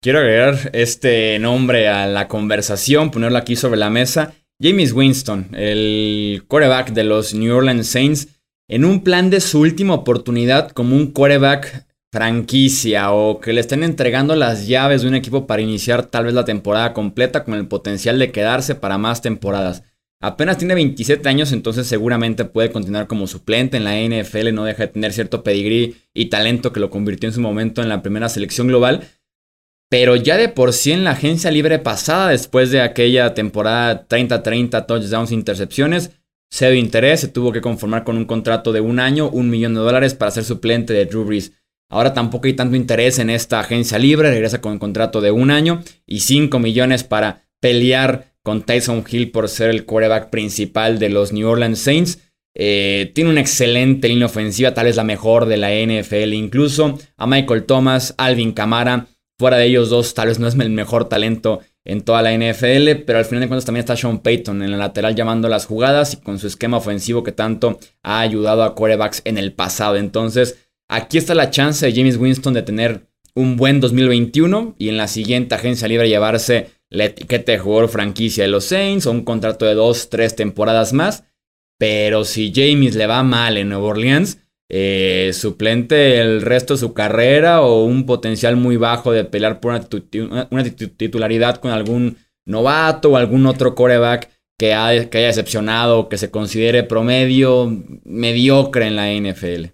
[0.04, 4.34] Quiero agregar este nombre a la conversación, ponerlo aquí sobre la mesa.
[4.60, 8.28] James Winston, el quarterback de los New Orleans Saints,
[8.68, 13.82] en un plan de su última oportunidad como un quarterback franquicia o que le estén
[13.82, 17.66] entregando las llaves de un equipo para iniciar tal vez la temporada completa con el
[17.66, 19.84] potencial de quedarse para más temporadas.
[20.20, 24.82] Apenas tiene 27 años, entonces seguramente puede continuar como suplente en la NFL, no deja
[24.82, 28.28] de tener cierto pedigrí y talento que lo convirtió en su momento en la primera
[28.28, 29.08] selección global.
[29.88, 34.86] Pero ya de por sí en la agencia libre pasada, después de aquella temporada 30-30
[34.86, 36.10] touchdowns intercepciones,
[36.50, 39.80] cero interés, se tuvo que conformar con un contrato de un año, un millón de
[39.80, 41.52] dólares para ser suplente de Drew Brees.
[41.90, 45.50] Ahora tampoco hay tanto interés en esta agencia libre, regresa con un contrato de un
[45.50, 51.08] año y 5 millones para pelear con Tyson Hill por ser el quarterback principal de
[51.08, 52.18] los New Orleans Saints.
[52.54, 56.98] Eh, tiene una excelente línea ofensiva, tal vez la mejor de la NFL incluso.
[57.16, 59.06] A Michael Thomas, Alvin Kamara,
[59.38, 63.02] fuera de ellos dos, tal vez no es el mejor talento en toda la NFL,
[63.04, 66.14] pero al final de cuentas también está Sean Payton en la lateral llamando las jugadas
[66.14, 69.96] y con su esquema ofensivo que tanto ha ayudado a quarterbacks en el pasado.
[69.96, 74.96] Entonces, aquí está la chance de James Winston de tener un buen 2021 y en
[74.96, 79.24] la siguiente agencia libre llevarse la etiqueta de jugador franquicia de los Saints o un
[79.24, 81.24] contrato de dos, tres temporadas más.
[81.78, 84.38] Pero si James le va mal en Nueva Orleans,
[84.76, 89.70] eh, suplente el resto de su carrera o un potencial muy bajo de pelear por
[89.70, 94.70] una, titularidad con algún novato o algún otro coreback que,
[95.12, 97.70] que haya decepcionado o que se considere promedio
[98.02, 99.66] mediocre en la NFL.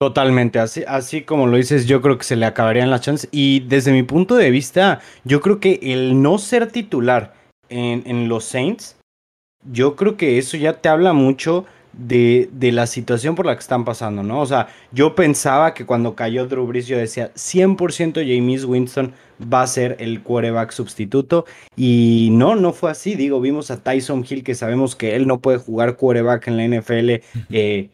[0.00, 3.28] Totalmente, así, así como lo dices, yo creo que se le acabarían las chances.
[3.32, 7.34] Y desde mi punto de vista, yo creo que el no ser titular
[7.68, 8.96] en, en los Saints,
[9.70, 13.60] yo creo que eso ya te habla mucho de, de, la situación por la que
[13.60, 14.40] están pasando, ¿no?
[14.40, 19.62] O sea, yo pensaba que cuando cayó Drew Brees, yo decía 100% James Winston va
[19.62, 21.44] a ser el quarterback sustituto.
[21.76, 23.14] Y no, no fue así.
[23.14, 26.78] Digo, vimos a Tyson Hill, que sabemos que él no puede jugar quarterback en la
[26.78, 27.10] NFL.
[27.50, 27.90] Eh,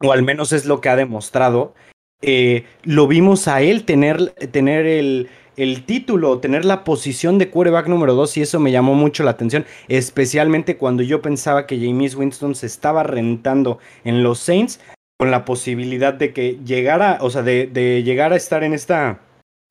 [0.00, 1.74] o al menos es lo que ha demostrado,
[2.20, 7.88] eh, lo vimos a él tener, tener el, el, título, tener la posición de quarterback
[7.88, 12.14] número 2 y eso me llamó mucho la atención, especialmente cuando yo pensaba que James
[12.14, 14.80] Winston se estaba rentando en los Saints
[15.18, 19.20] con la posibilidad de que llegara, o sea, de, llegar a estar en esta,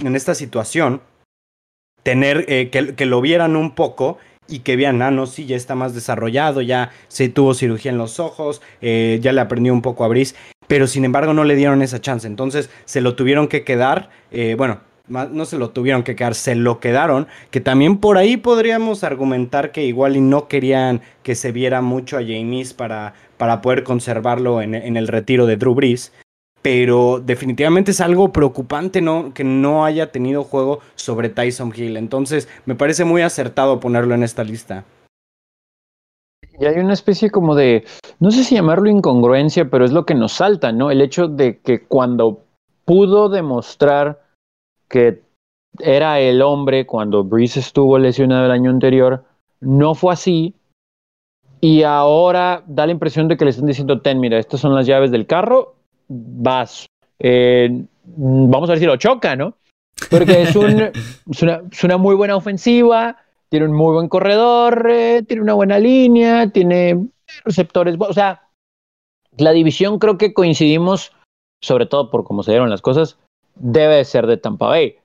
[0.03, 1.01] en esta situación,
[2.03, 5.55] tener, eh, que, que lo vieran un poco y que vean, ah, no, sí, ya
[5.55, 9.81] está más desarrollado, ya se tuvo cirugía en los ojos, eh, ya le aprendió un
[9.81, 10.35] poco a Brice,
[10.67, 14.55] pero sin embargo no le dieron esa chance, entonces se lo tuvieron que quedar, eh,
[14.57, 19.03] bueno, no se lo tuvieron que quedar, se lo quedaron, que también por ahí podríamos
[19.03, 23.83] argumentar que igual y no querían que se viera mucho a James para, para poder
[23.83, 26.11] conservarlo en, el retiro de Drew Brees,
[26.61, 29.33] pero definitivamente es algo preocupante ¿no?
[29.33, 31.97] que no haya tenido juego sobre Tyson Hill.
[31.97, 34.83] Entonces, me parece muy acertado ponerlo en esta lista.
[36.59, 37.85] Y hay una especie como de,
[38.19, 40.89] no sé si llamarlo incongruencia, pero es lo que nos salta, ¿no?
[40.89, 42.41] El hecho de que cuando
[42.83, 44.26] pudo demostrar
[44.87, 45.21] que
[45.79, 49.23] era el hombre cuando Breeze estuvo lesionado el año anterior,
[49.59, 50.53] no fue así.
[51.59, 54.85] Y ahora da la impresión de que le están diciendo, ten, mira, estas son las
[54.85, 55.75] llaves del carro,
[56.07, 56.85] vas,
[57.19, 59.55] eh, vamos a ver si lo choca, ¿no?
[60.09, 60.91] Porque es, un,
[61.71, 63.17] es, una, muy buena ofensiva,
[63.49, 67.07] tiene un muy buen corredor, eh, tiene una buena línea, tiene
[67.43, 68.43] receptores, o sea,
[69.37, 71.11] la división creo que coincidimos,
[71.63, 73.17] sobre todo por cómo se dieron las cosas,
[73.59, 74.97] debe ser de Tampa Bay.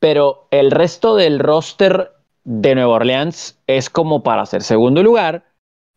[0.00, 2.12] Pero el resto del roster
[2.44, 5.44] de Nueva Orleans es como para ser segundo lugar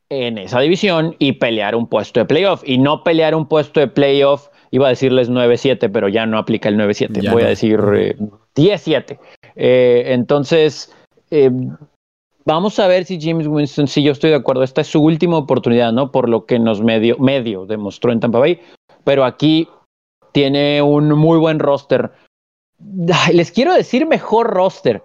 [0.09, 2.63] en esa división y pelear un puesto de playoff.
[2.65, 6.69] Y no pelear un puesto de playoff Iba a decirles 9-7, pero ya no aplica
[6.69, 7.29] el 9-7.
[7.29, 9.11] Voy a decir 10-7.
[9.11, 9.17] Eh,
[9.55, 10.95] eh, entonces,
[11.29, 11.51] eh,
[12.45, 15.37] vamos a ver si James Winston, si yo estoy de acuerdo, esta es su última
[15.37, 16.13] oportunidad, ¿no?
[16.13, 18.61] Por lo que nos medio, medio demostró en Tampa Bay.
[19.03, 19.67] Pero aquí
[20.31, 22.11] tiene un muy buen roster.
[23.31, 25.03] Les quiero decir mejor roster,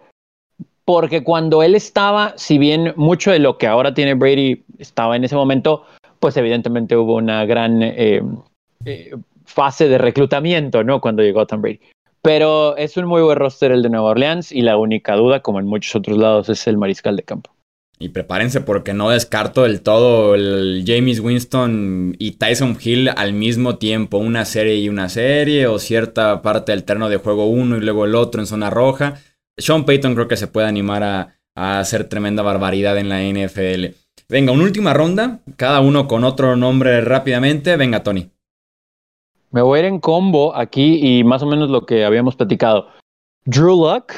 [0.84, 5.24] porque cuando él estaba, si bien mucho de lo que ahora tiene Brady estaba en
[5.24, 5.84] ese momento,
[6.20, 7.82] pues evidentemente hubo una gran
[9.44, 11.00] fase de reclutamiento, ¿no?
[11.00, 11.80] Cuando llegó Tom Brady.
[12.22, 15.60] Pero es un muy buen roster el de Nueva Orleans y la única duda, como
[15.60, 17.50] en muchos otros lados, es el mariscal de campo.
[17.98, 23.76] Y prepárense porque no descarto del todo el James Winston y Tyson Hill al mismo
[23.76, 28.04] tiempo, una serie y una serie, o cierta parte del de juego uno y luego
[28.04, 29.14] el otro en zona roja.
[29.56, 33.96] Sean Payton creo que se puede animar a, a hacer tremenda barbaridad en la NFL.
[34.28, 37.76] Venga, una última ronda, cada uno con otro nombre rápidamente.
[37.76, 38.30] Venga, Tony.
[39.50, 42.88] Me voy a ir en combo aquí y más o menos lo que habíamos platicado.
[43.46, 44.12] Drew Luck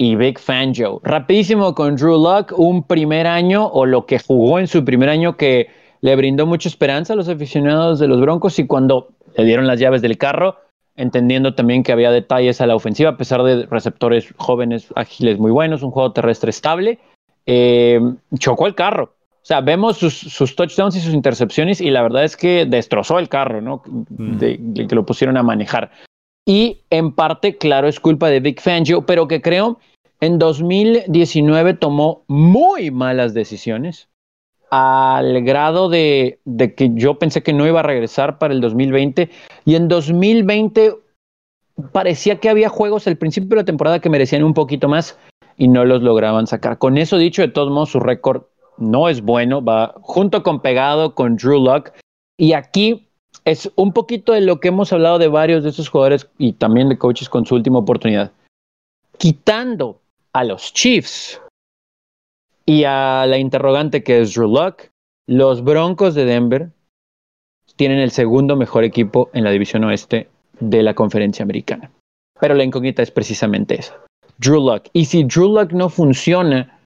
[0.00, 0.98] y Big Fangio.
[1.04, 5.36] Rapidísimo con Drew Luck, un primer año o lo que jugó en su primer año
[5.36, 5.68] que
[6.00, 9.78] le brindó mucha esperanza a los aficionados de los Broncos y cuando le dieron las
[9.78, 10.56] llaves del carro,
[10.96, 15.50] entendiendo también que había detalles a la ofensiva, a pesar de receptores jóvenes, ágiles muy
[15.50, 16.98] buenos, un juego terrestre estable,
[17.44, 18.00] eh,
[18.38, 19.12] chocó el carro.
[19.42, 23.28] O sea, vemos sus, touchdowns y sus intercepciones y la verdad es que destrozó el
[23.28, 23.82] carro, ¿no?
[23.84, 24.38] Mm.
[24.38, 25.90] De, que lo pusieron a manejar.
[26.46, 29.78] Y en parte, claro, es culpa de Big Fangio, pero que creo
[30.20, 34.08] en 2019 tomó muy malas decisiones
[34.70, 39.28] al grado de, de, que yo pensé que no iba a regresar para el 2020
[39.64, 40.94] y en 2020
[41.92, 45.18] parecía que había juegos al principio de la temporada que merecían un poquito más
[45.56, 46.78] y no los lograban sacar.
[46.78, 48.44] Con eso dicho, de todos modos, su récord
[48.78, 51.92] no es bueno, va junto con pegado con Drew Lock.
[52.38, 53.09] Y aquí
[53.44, 56.88] es un poquito de lo que hemos hablado de varios de esos jugadores y también
[56.88, 58.32] de coaches con su última oportunidad.
[59.18, 60.00] Quitando
[60.32, 61.40] a los Chiefs
[62.66, 64.84] y a la interrogante que es Drew Lock,
[65.26, 66.70] los Broncos de Denver
[67.76, 71.90] tienen el segundo mejor equipo en la división oeste de la conferencia americana.
[72.40, 73.98] Pero la incógnita es precisamente esa.
[74.38, 74.88] Drew Lock.
[74.92, 76.79] Y si Drew Lock no funciona,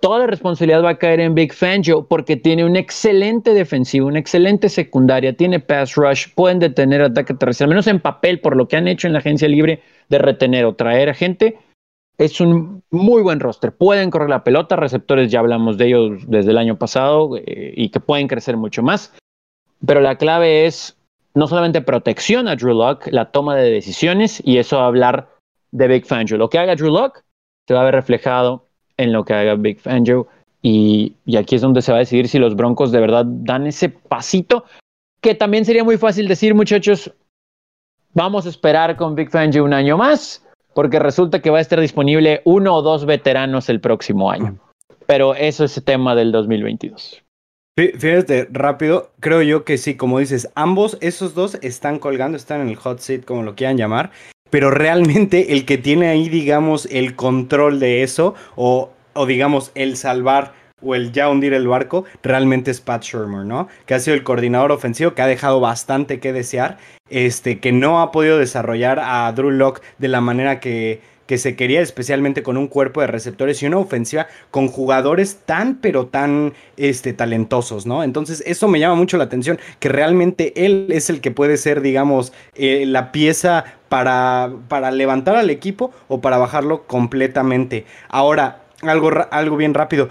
[0.00, 4.18] toda la responsabilidad va a caer en Big Fangio porque tiene un excelente defensivo, una
[4.18, 8.68] excelente secundaria, tiene pass rush, pueden detener ataque terrestre, al menos en papel, por lo
[8.68, 11.58] que han hecho en la agencia libre de retener o traer a gente.
[12.16, 13.72] Es un muy buen roster.
[13.72, 17.88] Pueden correr la pelota, receptores ya hablamos de ellos desde el año pasado eh, y
[17.88, 19.12] que pueden crecer mucho más.
[19.84, 20.96] Pero la clave es
[21.34, 25.28] no solamente protección a Drew Lock, la toma de decisiones y eso hablar
[25.72, 26.38] de Big Fangio.
[26.38, 27.22] Lo que haga Drew Lock
[27.66, 28.63] se va a ver reflejado
[28.96, 30.26] en lo que haga Big Fangio.
[30.62, 33.66] Y, y, aquí es donde se va a decidir si los Broncos de verdad dan
[33.66, 34.64] ese pasito,
[35.20, 37.12] que también sería muy fácil decir, muchachos,
[38.14, 41.80] vamos a esperar con Big Fangio un año más, porque resulta que va a estar
[41.80, 44.56] disponible uno o dos veteranos el próximo año.
[45.06, 47.22] Pero eso es el tema del 2022.
[47.76, 52.68] Fíjate, rápido, creo yo que sí, como dices, ambos, esos dos están colgando, están en
[52.68, 54.12] el hot seat, como lo quieran llamar,
[54.54, 59.96] pero realmente el que tiene ahí, digamos, el control de eso, o, o digamos, el
[59.96, 63.66] salvar o el ya hundir el barco, realmente es Pat Shermer, ¿no?
[63.84, 66.78] Que ha sido el coordinador ofensivo, que ha dejado bastante que desear,
[67.10, 71.56] este, que no ha podido desarrollar a Drew Locke de la manera que, que se
[71.56, 76.52] quería, especialmente con un cuerpo de receptores y una ofensiva con jugadores tan, pero tan
[76.76, 78.02] este, talentosos, ¿no?
[78.02, 81.80] Entonces, eso me llama mucho la atención, que realmente él es el que puede ser,
[81.80, 87.86] digamos, eh, la pieza para, para levantar al equipo o para bajarlo completamente.
[88.08, 90.10] Ahora, algo, algo bien rápido.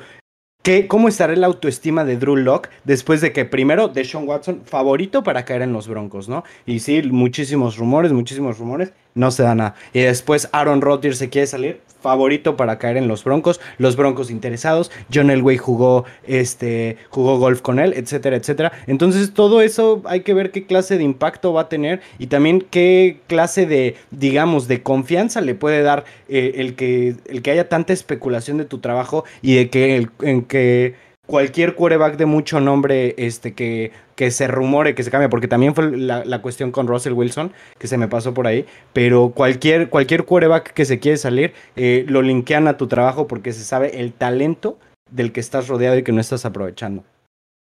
[0.63, 5.21] ¿Qué, ¿Cómo estará la autoestima de Drew Locke después de que primero Deshaun Watson favorito
[5.21, 6.45] para caer en los Broncos, ¿no?
[6.65, 9.75] Y sí, muchísimos rumores, muchísimos rumores no se da nada.
[9.93, 14.29] Y después Aaron Rodgers se quiere salir, favorito para caer en los Broncos, los Broncos
[14.29, 18.71] interesados, John Elway jugó este jugó golf con él, etcétera, etcétera.
[18.85, 22.61] Entonces, todo eso hay que ver qué clase de impacto va a tener y también
[22.69, 27.69] qué clase de digamos de confianza le puede dar eh, el que el que haya
[27.69, 30.95] tanta especulación de tu trabajo y de que el, en que
[31.33, 35.73] cualquier quarterback de mucho nombre este, que, que se rumore, que se cambie, porque también
[35.73, 40.25] fue la, cuestión con Russell Wilson, que se me pasó por ahí, pero cualquier, cualquier
[40.25, 44.13] quarterback que se quiere salir, eh, lo linkean a tu trabajo porque se sabe el
[44.13, 44.77] talento
[45.09, 47.03] del que estás rodeado y que no estás aprovechando.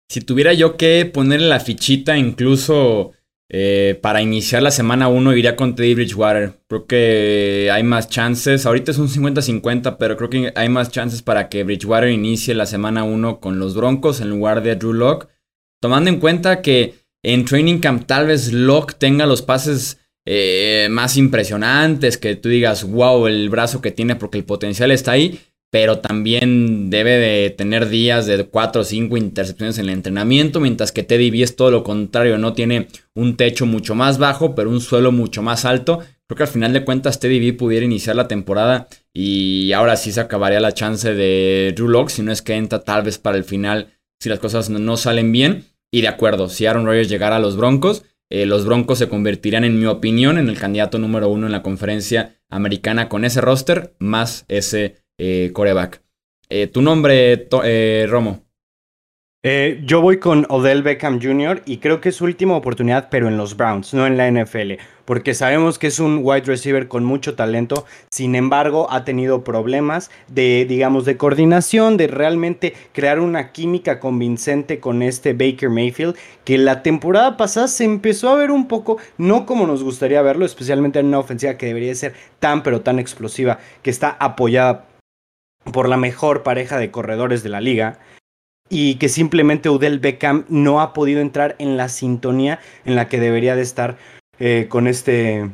[0.10, 3.12] Si tuviera yo que ponerle la fichita incluso
[3.50, 6.54] eh, para iniciar la semana 1 iría con Teddy Bridgewater.
[6.68, 8.66] Creo que hay más chances.
[8.66, 12.66] Ahorita es un 50-50, pero creo que hay más chances para que Bridgewater inicie la
[12.66, 15.28] semana 1 con los Broncos en lugar de Drew Locke.
[15.82, 21.16] Tomando en cuenta que en Training Camp tal vez Locke tenga los pases eh, más
[21.16, 26.00] impresionantes, que tú digas, wow, el brazo que tiene porque el potencial está ahí pero
[26.00, 31.04] también debe de tener días de 4 o 5 intercepciones en el entrenamiento, mientras que
[31.04, 34.82] Teddy B es todo lo contrario, no tiene un techo mucho más bajo, pero un
[34.82, 36.00] suelo mucho más alto.
[36.28, 40.12] Creo que al final de cuentas Teddy B pudiera iniciar la temporada y ahora sí
[40.12, 43.38] se acabaría la chance de Drew Locke, si no es que entra tal vez para
[43.38, 45.66] el final si las cosas no, salen bien.
[45.92, 49.64] Y de acuerdo, si Aaron Rodgers llegara a los Broncos, eh, los Broncos se convertirían,
[49.64, 53.96] en mi opinión, en el candidato número uno en la conferencia americana con ese roster,
[54.00, 56.02] más ese eh, coreback.
[56.50, 58.44] Eh, ¿Tu nombre, eh, Romo?
[59.84, 61.62] yo voy con Odell Beckham Jr.
[61.66, 64.74] y creo que es su última oportunidad, pero en los Browns, no en la NFL,
[65.06, 70.12] porque sabemos que es un wide receiver con mucho talento, sin embargo ha tenido problemas
[70.28, 76.58] de, digamos, de coordinación, de realmente crear una química convincente con este Baker Mayfield, que
[76.58, 81.00] la temporada pasada se empezó a ver un poco, no como nos gustaría verlo, especialmente
[81.00, 84.88] en una ofensiva que debería ser tan, pero tan explosiva, que está apoyada
[85.72, 88.00] por la mejor pareja de corredores de la liga
[88.70, 93.20] y que simplemente Udell Beckham no ha podido entrar en la sintonía en la que
[93.20, 93.98] debería de estar
[94.40, 95.50] eh, con este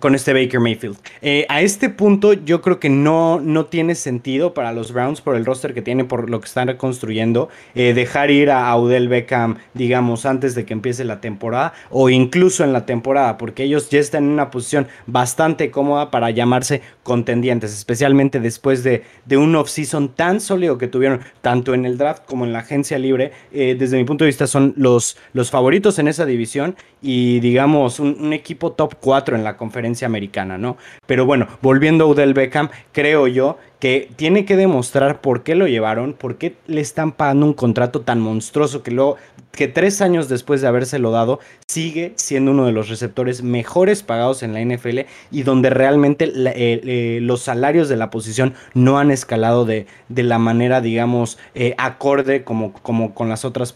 [0.00, 0.96] con este Baker Mayfield.
[1.22, 5.36] Eh, a este punto yo creo que no, no tiene sentido para los Browns por
[5.36, 9.58] el roster que tiene, por lo que están reconstruyendo, eh, dejar ir a Odell Beckham,
[9.74, 14.00] digamos, antes de que empiece la temporada o incluso en la temporada, porque ellos ya
[14.00, 20.08] están en una posición bastante cómoda para llamarse contendientes, especialmente después de, de un off-season
[20.08, 23.32] tan sólido que tuvieron tanto en el draft como en la agencia libre.
[23.52, 28.00] Eh, desde mi punto de vista son los, los favoritos en esa división y digamos
[28.00, 30.76] un, un equipo top 4 en la conferencia americana, ¿no?
[31.06, 35.66] Pero bueno, volviendo a Odell Beckham, creo yo que tiene que demostrar por qué lo
[35.66, 39.16] llevaron, por qué le están pagando un contrato tan monstruoso que luego
[39.54, 44.42] que tres años después de habérselo dado, sigue siendo uno de los receptores mejores pagados
[44.42, 45.00] en la NFL
[45.30, 50.22] y donde realmente eh, eh, los salarios de la posición no han escalado de, de
[50.22, 53.74] la manera, digamos, eh, acorde como, como con las otras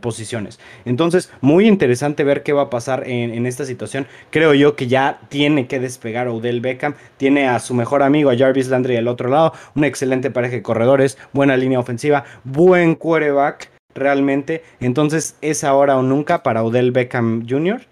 [0.00, 0.58] posiciones.
[0.84, 4.06] Entonces, muy interesante ver qué va a pasar en, esta situación.
[4.30, 8.36] Creo yo que ya tiene que despegar Odell Beckham, tiene a su mejor amigo, a
[8.36, 13.71] Jarvis Landry al otro lado, una excelente pareja de corredores, buena línea ofensiva, buen quarterback
[13.94, 14.62] realmente.
[14.80, 17.82] Entonces es ahora o nunca para Odell Beckham Jr.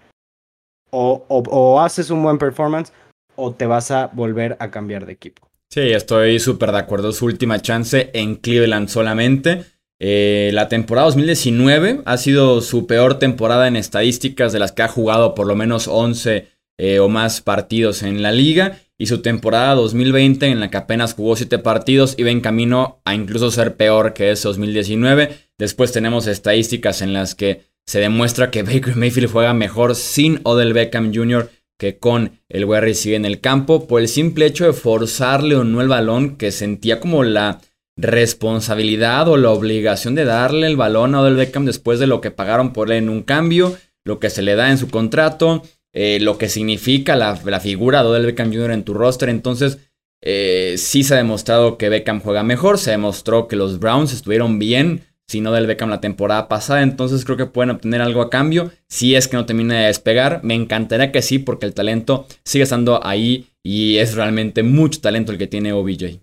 [0.93, 2.91] O, haces un buen performance
[3.35, 5.47] o te vas a volver a cambiar de equipo.
[5.69, 7.13] Sí, estoy súper de acuerdo.
[7.13, 9.63] Su última chance en Cleveland solamente.
[9.99, 14.87] Eh, la temporada 2019 ha sido su peor temporada en estadísticas de las que ha
[14.87, 16.47] jugado por lo menos 11
[16.77, 21.15] eh, o más partidos en la liga y su temporada 2020 en la que apenas
[21.15, 25.39] jugó 7 partidos iba en camino a incluso ser peor que ese 2019.
[25.57, 30.73] Después tenemos estadísticas en las que se demuestra que Baker Mayfield juega mejor sin Odell
[30.73, 31.49] Beckham Jr.
[31.79, 35.63] que con el wide sigue en el campo por el simple hecho de forzarle o
[35.63, 37.59] no el balón que sentía como la
[37.97, 42.29] responsabilidad o la obligación de darle el balón a Odell Beckham después de lo que
[42.29, 43.75] pagaron por él en un cambio,
[44.05, 48.09] lo que se le da en su contrato eh, lo que significa la, figura de
[48.09, 48.71] Odell Beckham Jr.
[48.71, 49.29] en tu roster.
[49.29, 49.79] Entonces,
[50.21, 52.77] eh, sí se ha demostrado que Beckham juega mejor.
[52.77, 56.81] Se demostró que los Browns estuvieron bien sin Odell Beckham la temporada pasada.
[56.81, 58.71] Entonces, creo que pueden obtener algo a cambio.
[58.87, 62.63] Si es que no termina de despegar, me encantaría que sí, porque el talento sigue
[62.63, 66.19] estando ahí y es realmente mucho talento el que tiene OBJ.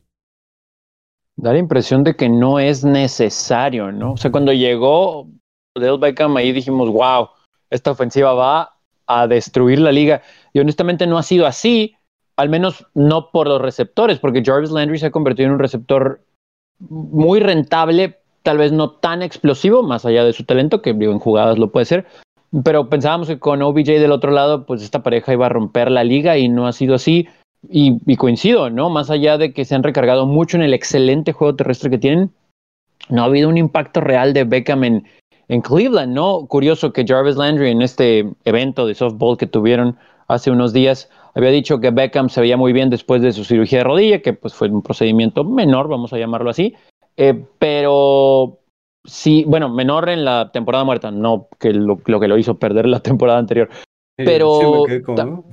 [1.36, 4.14] Da la impresión de que no es necesario, ¿no?
[4.14, 5.28] O sea, cuando llegó
[5.76, 7.28] Odell Beckham ahí dijimos, wow,
[7.70, 8.77] esta ofensiva va
[9.08, 10.22] a destruir la liga.
[10.52, 11.96] Y honestamente no ha sido así,
[12.36, 16.20] al menos no por los receptores, porque Jarvis Landry se ha convertido en un receptor
[16.78, 21.18] muy rentable, tal vez no tan explosivo, más allá de su talento, que digo, en
[21.18, 22.06] jugadas lo puede ser.
[22.64, 26.04] Pero pensábamos que con OBJ del otro lado, pues esta pareja iba a romper la
[26.04, 27.28] liga y no ha sido así.
[27.68, 28.88] Y, y coincido, ¿no?
[28.88, 32.30] Más allá de que se han recargado mucho en el excelente juego terrestre que tienen,
[33.08, 35.04] no ha habido un impacto real de Beckham en,
[35.48, 36.46] en Cleveland, ¿no?
[36.46, 39.96] Curioso que Jarvis Landry en este evento de softball que tuvieron
[40.28, 43.78] hace unos días había dicho que Beckham se veía muy bien después de su cirugía
[43.78, 46.74] de rodilla, que pues fue un procedimiento menor, vamos a llamarlo así,
[47.16, 48.58] eh, pero
[49.04, 53.00] sí, bueno, menor en la temporada muerta, no que lo, que lo hizo perder la
[53.02, 53.68] temporada anterior.
[54.16, 55.02] Pero Sí,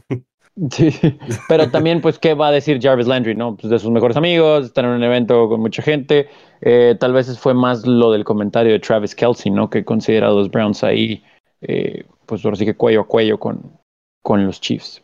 [1.50, 3.58] pero también, pues, ¿qué va a decir Jarvis Landry, no?
[3.58, 6.30] Pues de sus mejores amigos, estar en un evento con mucha gente.
[6.62, 9.70] Eh, tal vez fue más lo del comentario de Travis Kelsey, ¿no?
[9.70, 11.24] Que considera a los Browns ahí,
[11.62, 13.80] eh, pues ahora sí que cuello a cuello con,
[14.24, 15.04] con los Chiefs.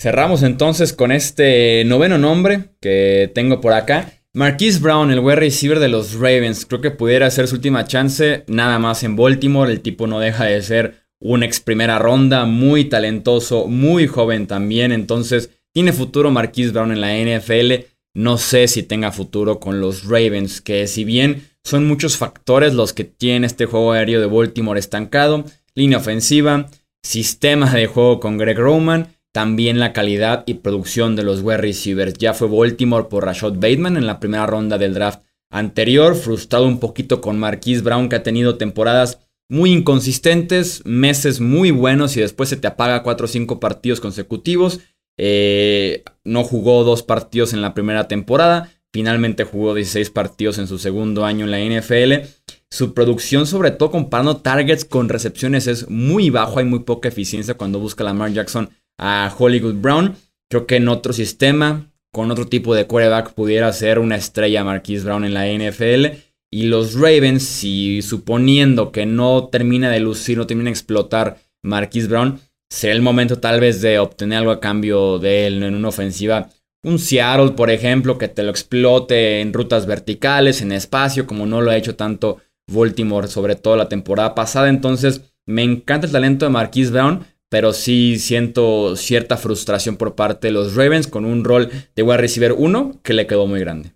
[0.00, 4.10] Cerramos entonces con este noveno nombre que tengo por acá.
[4.34, 6.64] Marquise Brown, el wide receiver de los Ravens.
[6.64, 9.70] Creo que pudiera ser su última chance, nada más en Baltimore.
[9.70, 14.92] El tipo no deja de ser un ex primera ronda, muy talentoso, muy joven también.
[14.92, 17.86] Entonces, tiene futuro Marquise Brown en la NFL.
[18.14, 22.92] No sé si tenga futuro con los Ravens, que si bien son muchos factores los
[22.92, 25.44] que tiene este juego aéreo de Baltimore estancado,
[25.74, 26.68] línea ofensiva,
[27.02, 32.14] sistema de juego con Greg Roman, también la calidad y producción de los wide receivers.
[32.14, 35.20] Ya fue Baltimore por Rashad Bateman en la primera ronda del draft
[35.50, 41.70] anterior, frustrado un poquito con Marquise Brown que ha tenido temporadas muy inconsistentes, meses muy
[41.70, 44.80] buenos y después se te apaga 4 o 5 partidos consecutivos.
[45.18, 50.78] Eh, no jugó dos partidos en la primera temporada, finalmente jugó 16 partidos en su
[50.78, 52.26] segundo año en la NFL.
[52.70, 57.54] Su producción, sobre todo comparando targets con recepciones, es muy bajo, hay muy poca eficiencia
[57.54, 60.16] cuando busca Lamar Jackson a Hollywood Brown.
[60.48, 65.04] Creo que en otro sistema, con otro tipo de quarterback, pudiera ser una estrella Marquise
[65.04, 66.16] Brown en la NFL.
[66.54, 72.08] Y los Ravens, si suponiendo que no termina de lucir, no termina de explotar Marquise
[72.08, 72.40] Brown,
[72.70, 76.50] será el momento tal vez de obtener algo a cambio de él en una ofensiva.
[76.84, 81.62] Un Seattle, por ejemplo, que te lo explote en rutas verticales, en espacio, como no
[81.62, 82.38] lo ha hecho tanto
[82.70, 84.68] Baltimore, sobre todo la temporada pasada.
[84.68, 90.48] Entonces, me encanta el talento de Marquise Brown, pero sí siento cierta frustración por parte
[90.48, 93.92] de los Ravens con un rol de wide receiver 1 que le quedó muy grande.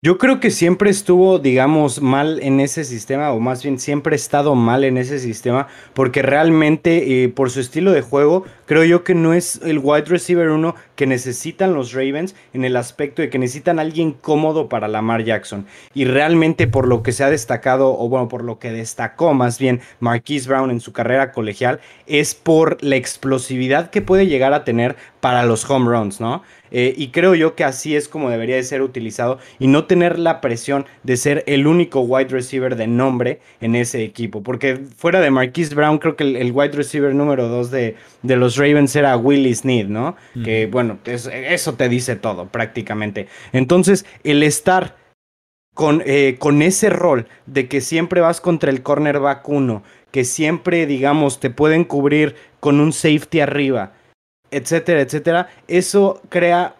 [0.00, 4.16] Yo creo que siempre estuvo, digamos, mal en ese sistema, o más bien siempre ha
[4.16, 9.02] estado mal en ese sistema, porque realmente eh, por su estilo de juego, creo yo
[9.02, 13.30] que no es el wide receiver uno que necesitan los Ravens en el aspecto de
[13.30, 15.66] que necesitan alguien cómodo para Lamar Jackson.
[15.94, 19.58] Y realmente por lo que se ha destacado, o bueno, por lo que destacó más
[19.58, 24.64] bien Marquise Brown en su carrera colegial, es por la explosividad que puede llegar a
[24.64, 26.42] tener para los home runs, ¿no?
[26.70, 30.18] Eh, y creo yo que así es como debería de ser utilizado y no tener
[30.18, 34.42] la presión de ser el único wide receiver de nombre en ese equipo.
[34.42, 38.57] Porque fuera de Marquise Brown, creo que el, wide receiver número dos de, de, los
[38.58, 40.16] Ravens era Willie Sneed, ¿no?
[40.44, 43.28] Que bueno, eso te dice todo prácticamente.
[43.52, 44.96] Entonces, el estar
[45.74, 50.86] con, eh, con ese rol de que siempre vas contra el cornerback 1, que siempre,
[50.86, 53.92] digamos, te pueden cubrir con un safety arriba
[54.50, 56.76] etcétera, etcétera, eso crea,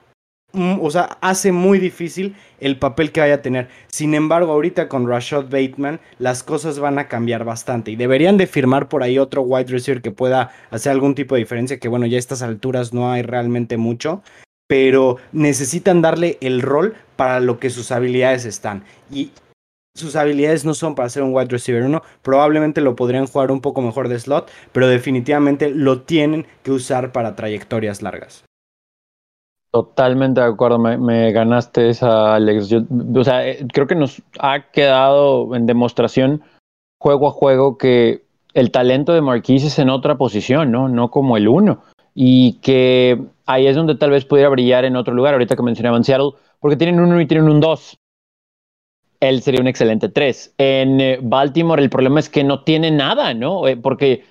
[0.55, 3.69] o sea, hace muy difícil el papel que vaya a tener.
[3.89, 8.47] Sin embargo, ahorita con Rashad Bateman las cosas van a cambiar bastante y deberían de
[8.47, 12.07] firmar por ahí otro wide receiver que pueda hacer algún tipo de diferencia, que bueno,
[12.07, 14.23] ya a estas alturas no hay realmente mucho,
[14.67, 18.85] pero necesitan darle el rol para lo que sus habilidades están.
[19.13, 19.33] Y
[19.95, 22.03] sus habilidades no son para ser un wide receiver uno.
[22.23, 27.13] Probablemente lo podrían jugar un poco mejor de slot, pero definitivamente lo tienen que usar
[27.13, 28.48] para trayectorias largas.
[29.71, 32.73] Totalmente de acuerdo, me, ganaste esa, Alex.
[32.73, 36.43] o sea, eh, creo que nos ha quedado en demostración
[37.01, 40.89] juego a juego que el talento de Marquise es en otra posición, ¿no?
[40.89, 41.83] No como el uno.
[42.15, 46.03] Y que ahí es donde tal vez pudiera brillar en otro lugar, ahorita que mencionaban
[46.03, 47.99] Seattle, porque tienen uno y tienen un dos
[49.21, 50.55] él sería un excelente 3.
[50.59, 53.67] En eh, Baltimore el problema es que no tiene nada, ¿no?
[53.67, 54.25] Eh, porque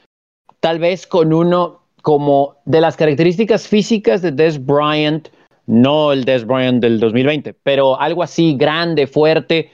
[0.60, 1.77] tal vez con uno
[2.08, 5.28] como de las características físicas de Des Bryant,
[5.66, 9.72] no el Des Bryant del 2020, pero algo así grande, fuerte,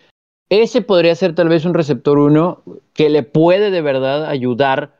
[0.49, 2.63] ese podría ser tal vez un receptor 1
[2.95, 4.99] que le puede de verdad ayudar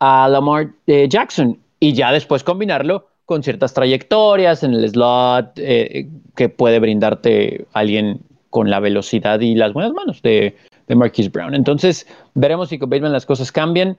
[0.00, 6.48] a Lamar eh, Jackson y ya después combinarlo con ciertas trayectorias en el slot que
[6.48, 10.56] puede brindarte alguien con la velocidad y las buenas manos de,
[10.88, 11.54] de Marquise Brown.
[11.54, 13.98] Entonces, veremos si con Bateman las cosas cambian.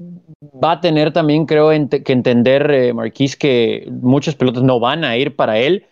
[0.00, 5.16] Va a tener también, creo, que entender eh, Marquise que muchas pelotas no van a
[5.16, 5.86] ir para él,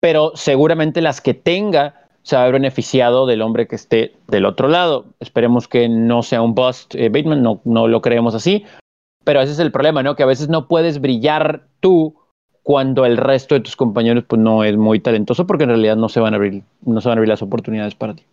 [0.00, 4.46] pero seguramente las que tenga se va a haber beneficiado del hombre que esté del
[4.46, 5.06] otro lado.
[5.20, 8.64] Esperemos que no sea un bust eh, Bateman, no, no lo creemos así,
[9.24, 10.16] pero ese es el problema, ¿no?
[10.16, 12.16] Que a veces no puedes brillar tú
[12.62, 16.08] cuando el resto de tus compañeros pues no es muy talentoso porque en realidad no
[16.08, 18.24] se van a abrir, no se van a abrir las oportunidades para ti.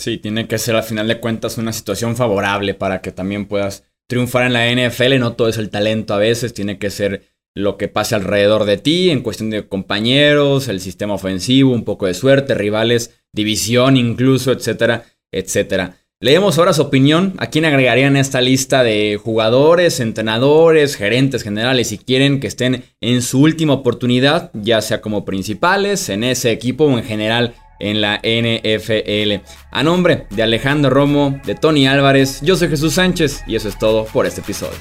[0.00, 3.89] Sí, tiene que ser al final de cuentas una situación favorable para que también puedas
[4.10, 5.18] triunfar en la NFL.
[5.18, 7.22] No todo es el talento a veces, tiene que ser
[7.54, 12.06] lo que pase alrededor de ti en cuestión de compañeros, el sistema ofensivo, un poco
[12.06, 15.96] de suerte, rivales, división incluso, etcétera, etcétera.
[16.22, 17.34] Leemos ahora su opinión.
[17.38, 23.22] ¿A quién agregarían esta lista de jugadores, entrenadores, gerentes generales si quieren que estén en
[23.22, 28.20] su última oportunidad, ya sea como principales en ese equipo o en general en la
[28.22, 29.44] NFL?
[29.70, 33.78] A nombre de Alejandro Romo, de Tony Álvarez, yo soy Jesús Sánchez y eso es
[33.78, 34.78] todo por este episodio.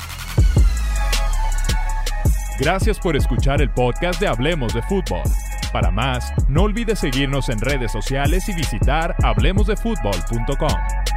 [2.60, 5.24] Gracias por escuchar el podcast de Hablemos de Fútbol.
[5.72, 11.09] Para más, no olvides seguirnos en redes sociales y visitar hablemosdefutbol.com.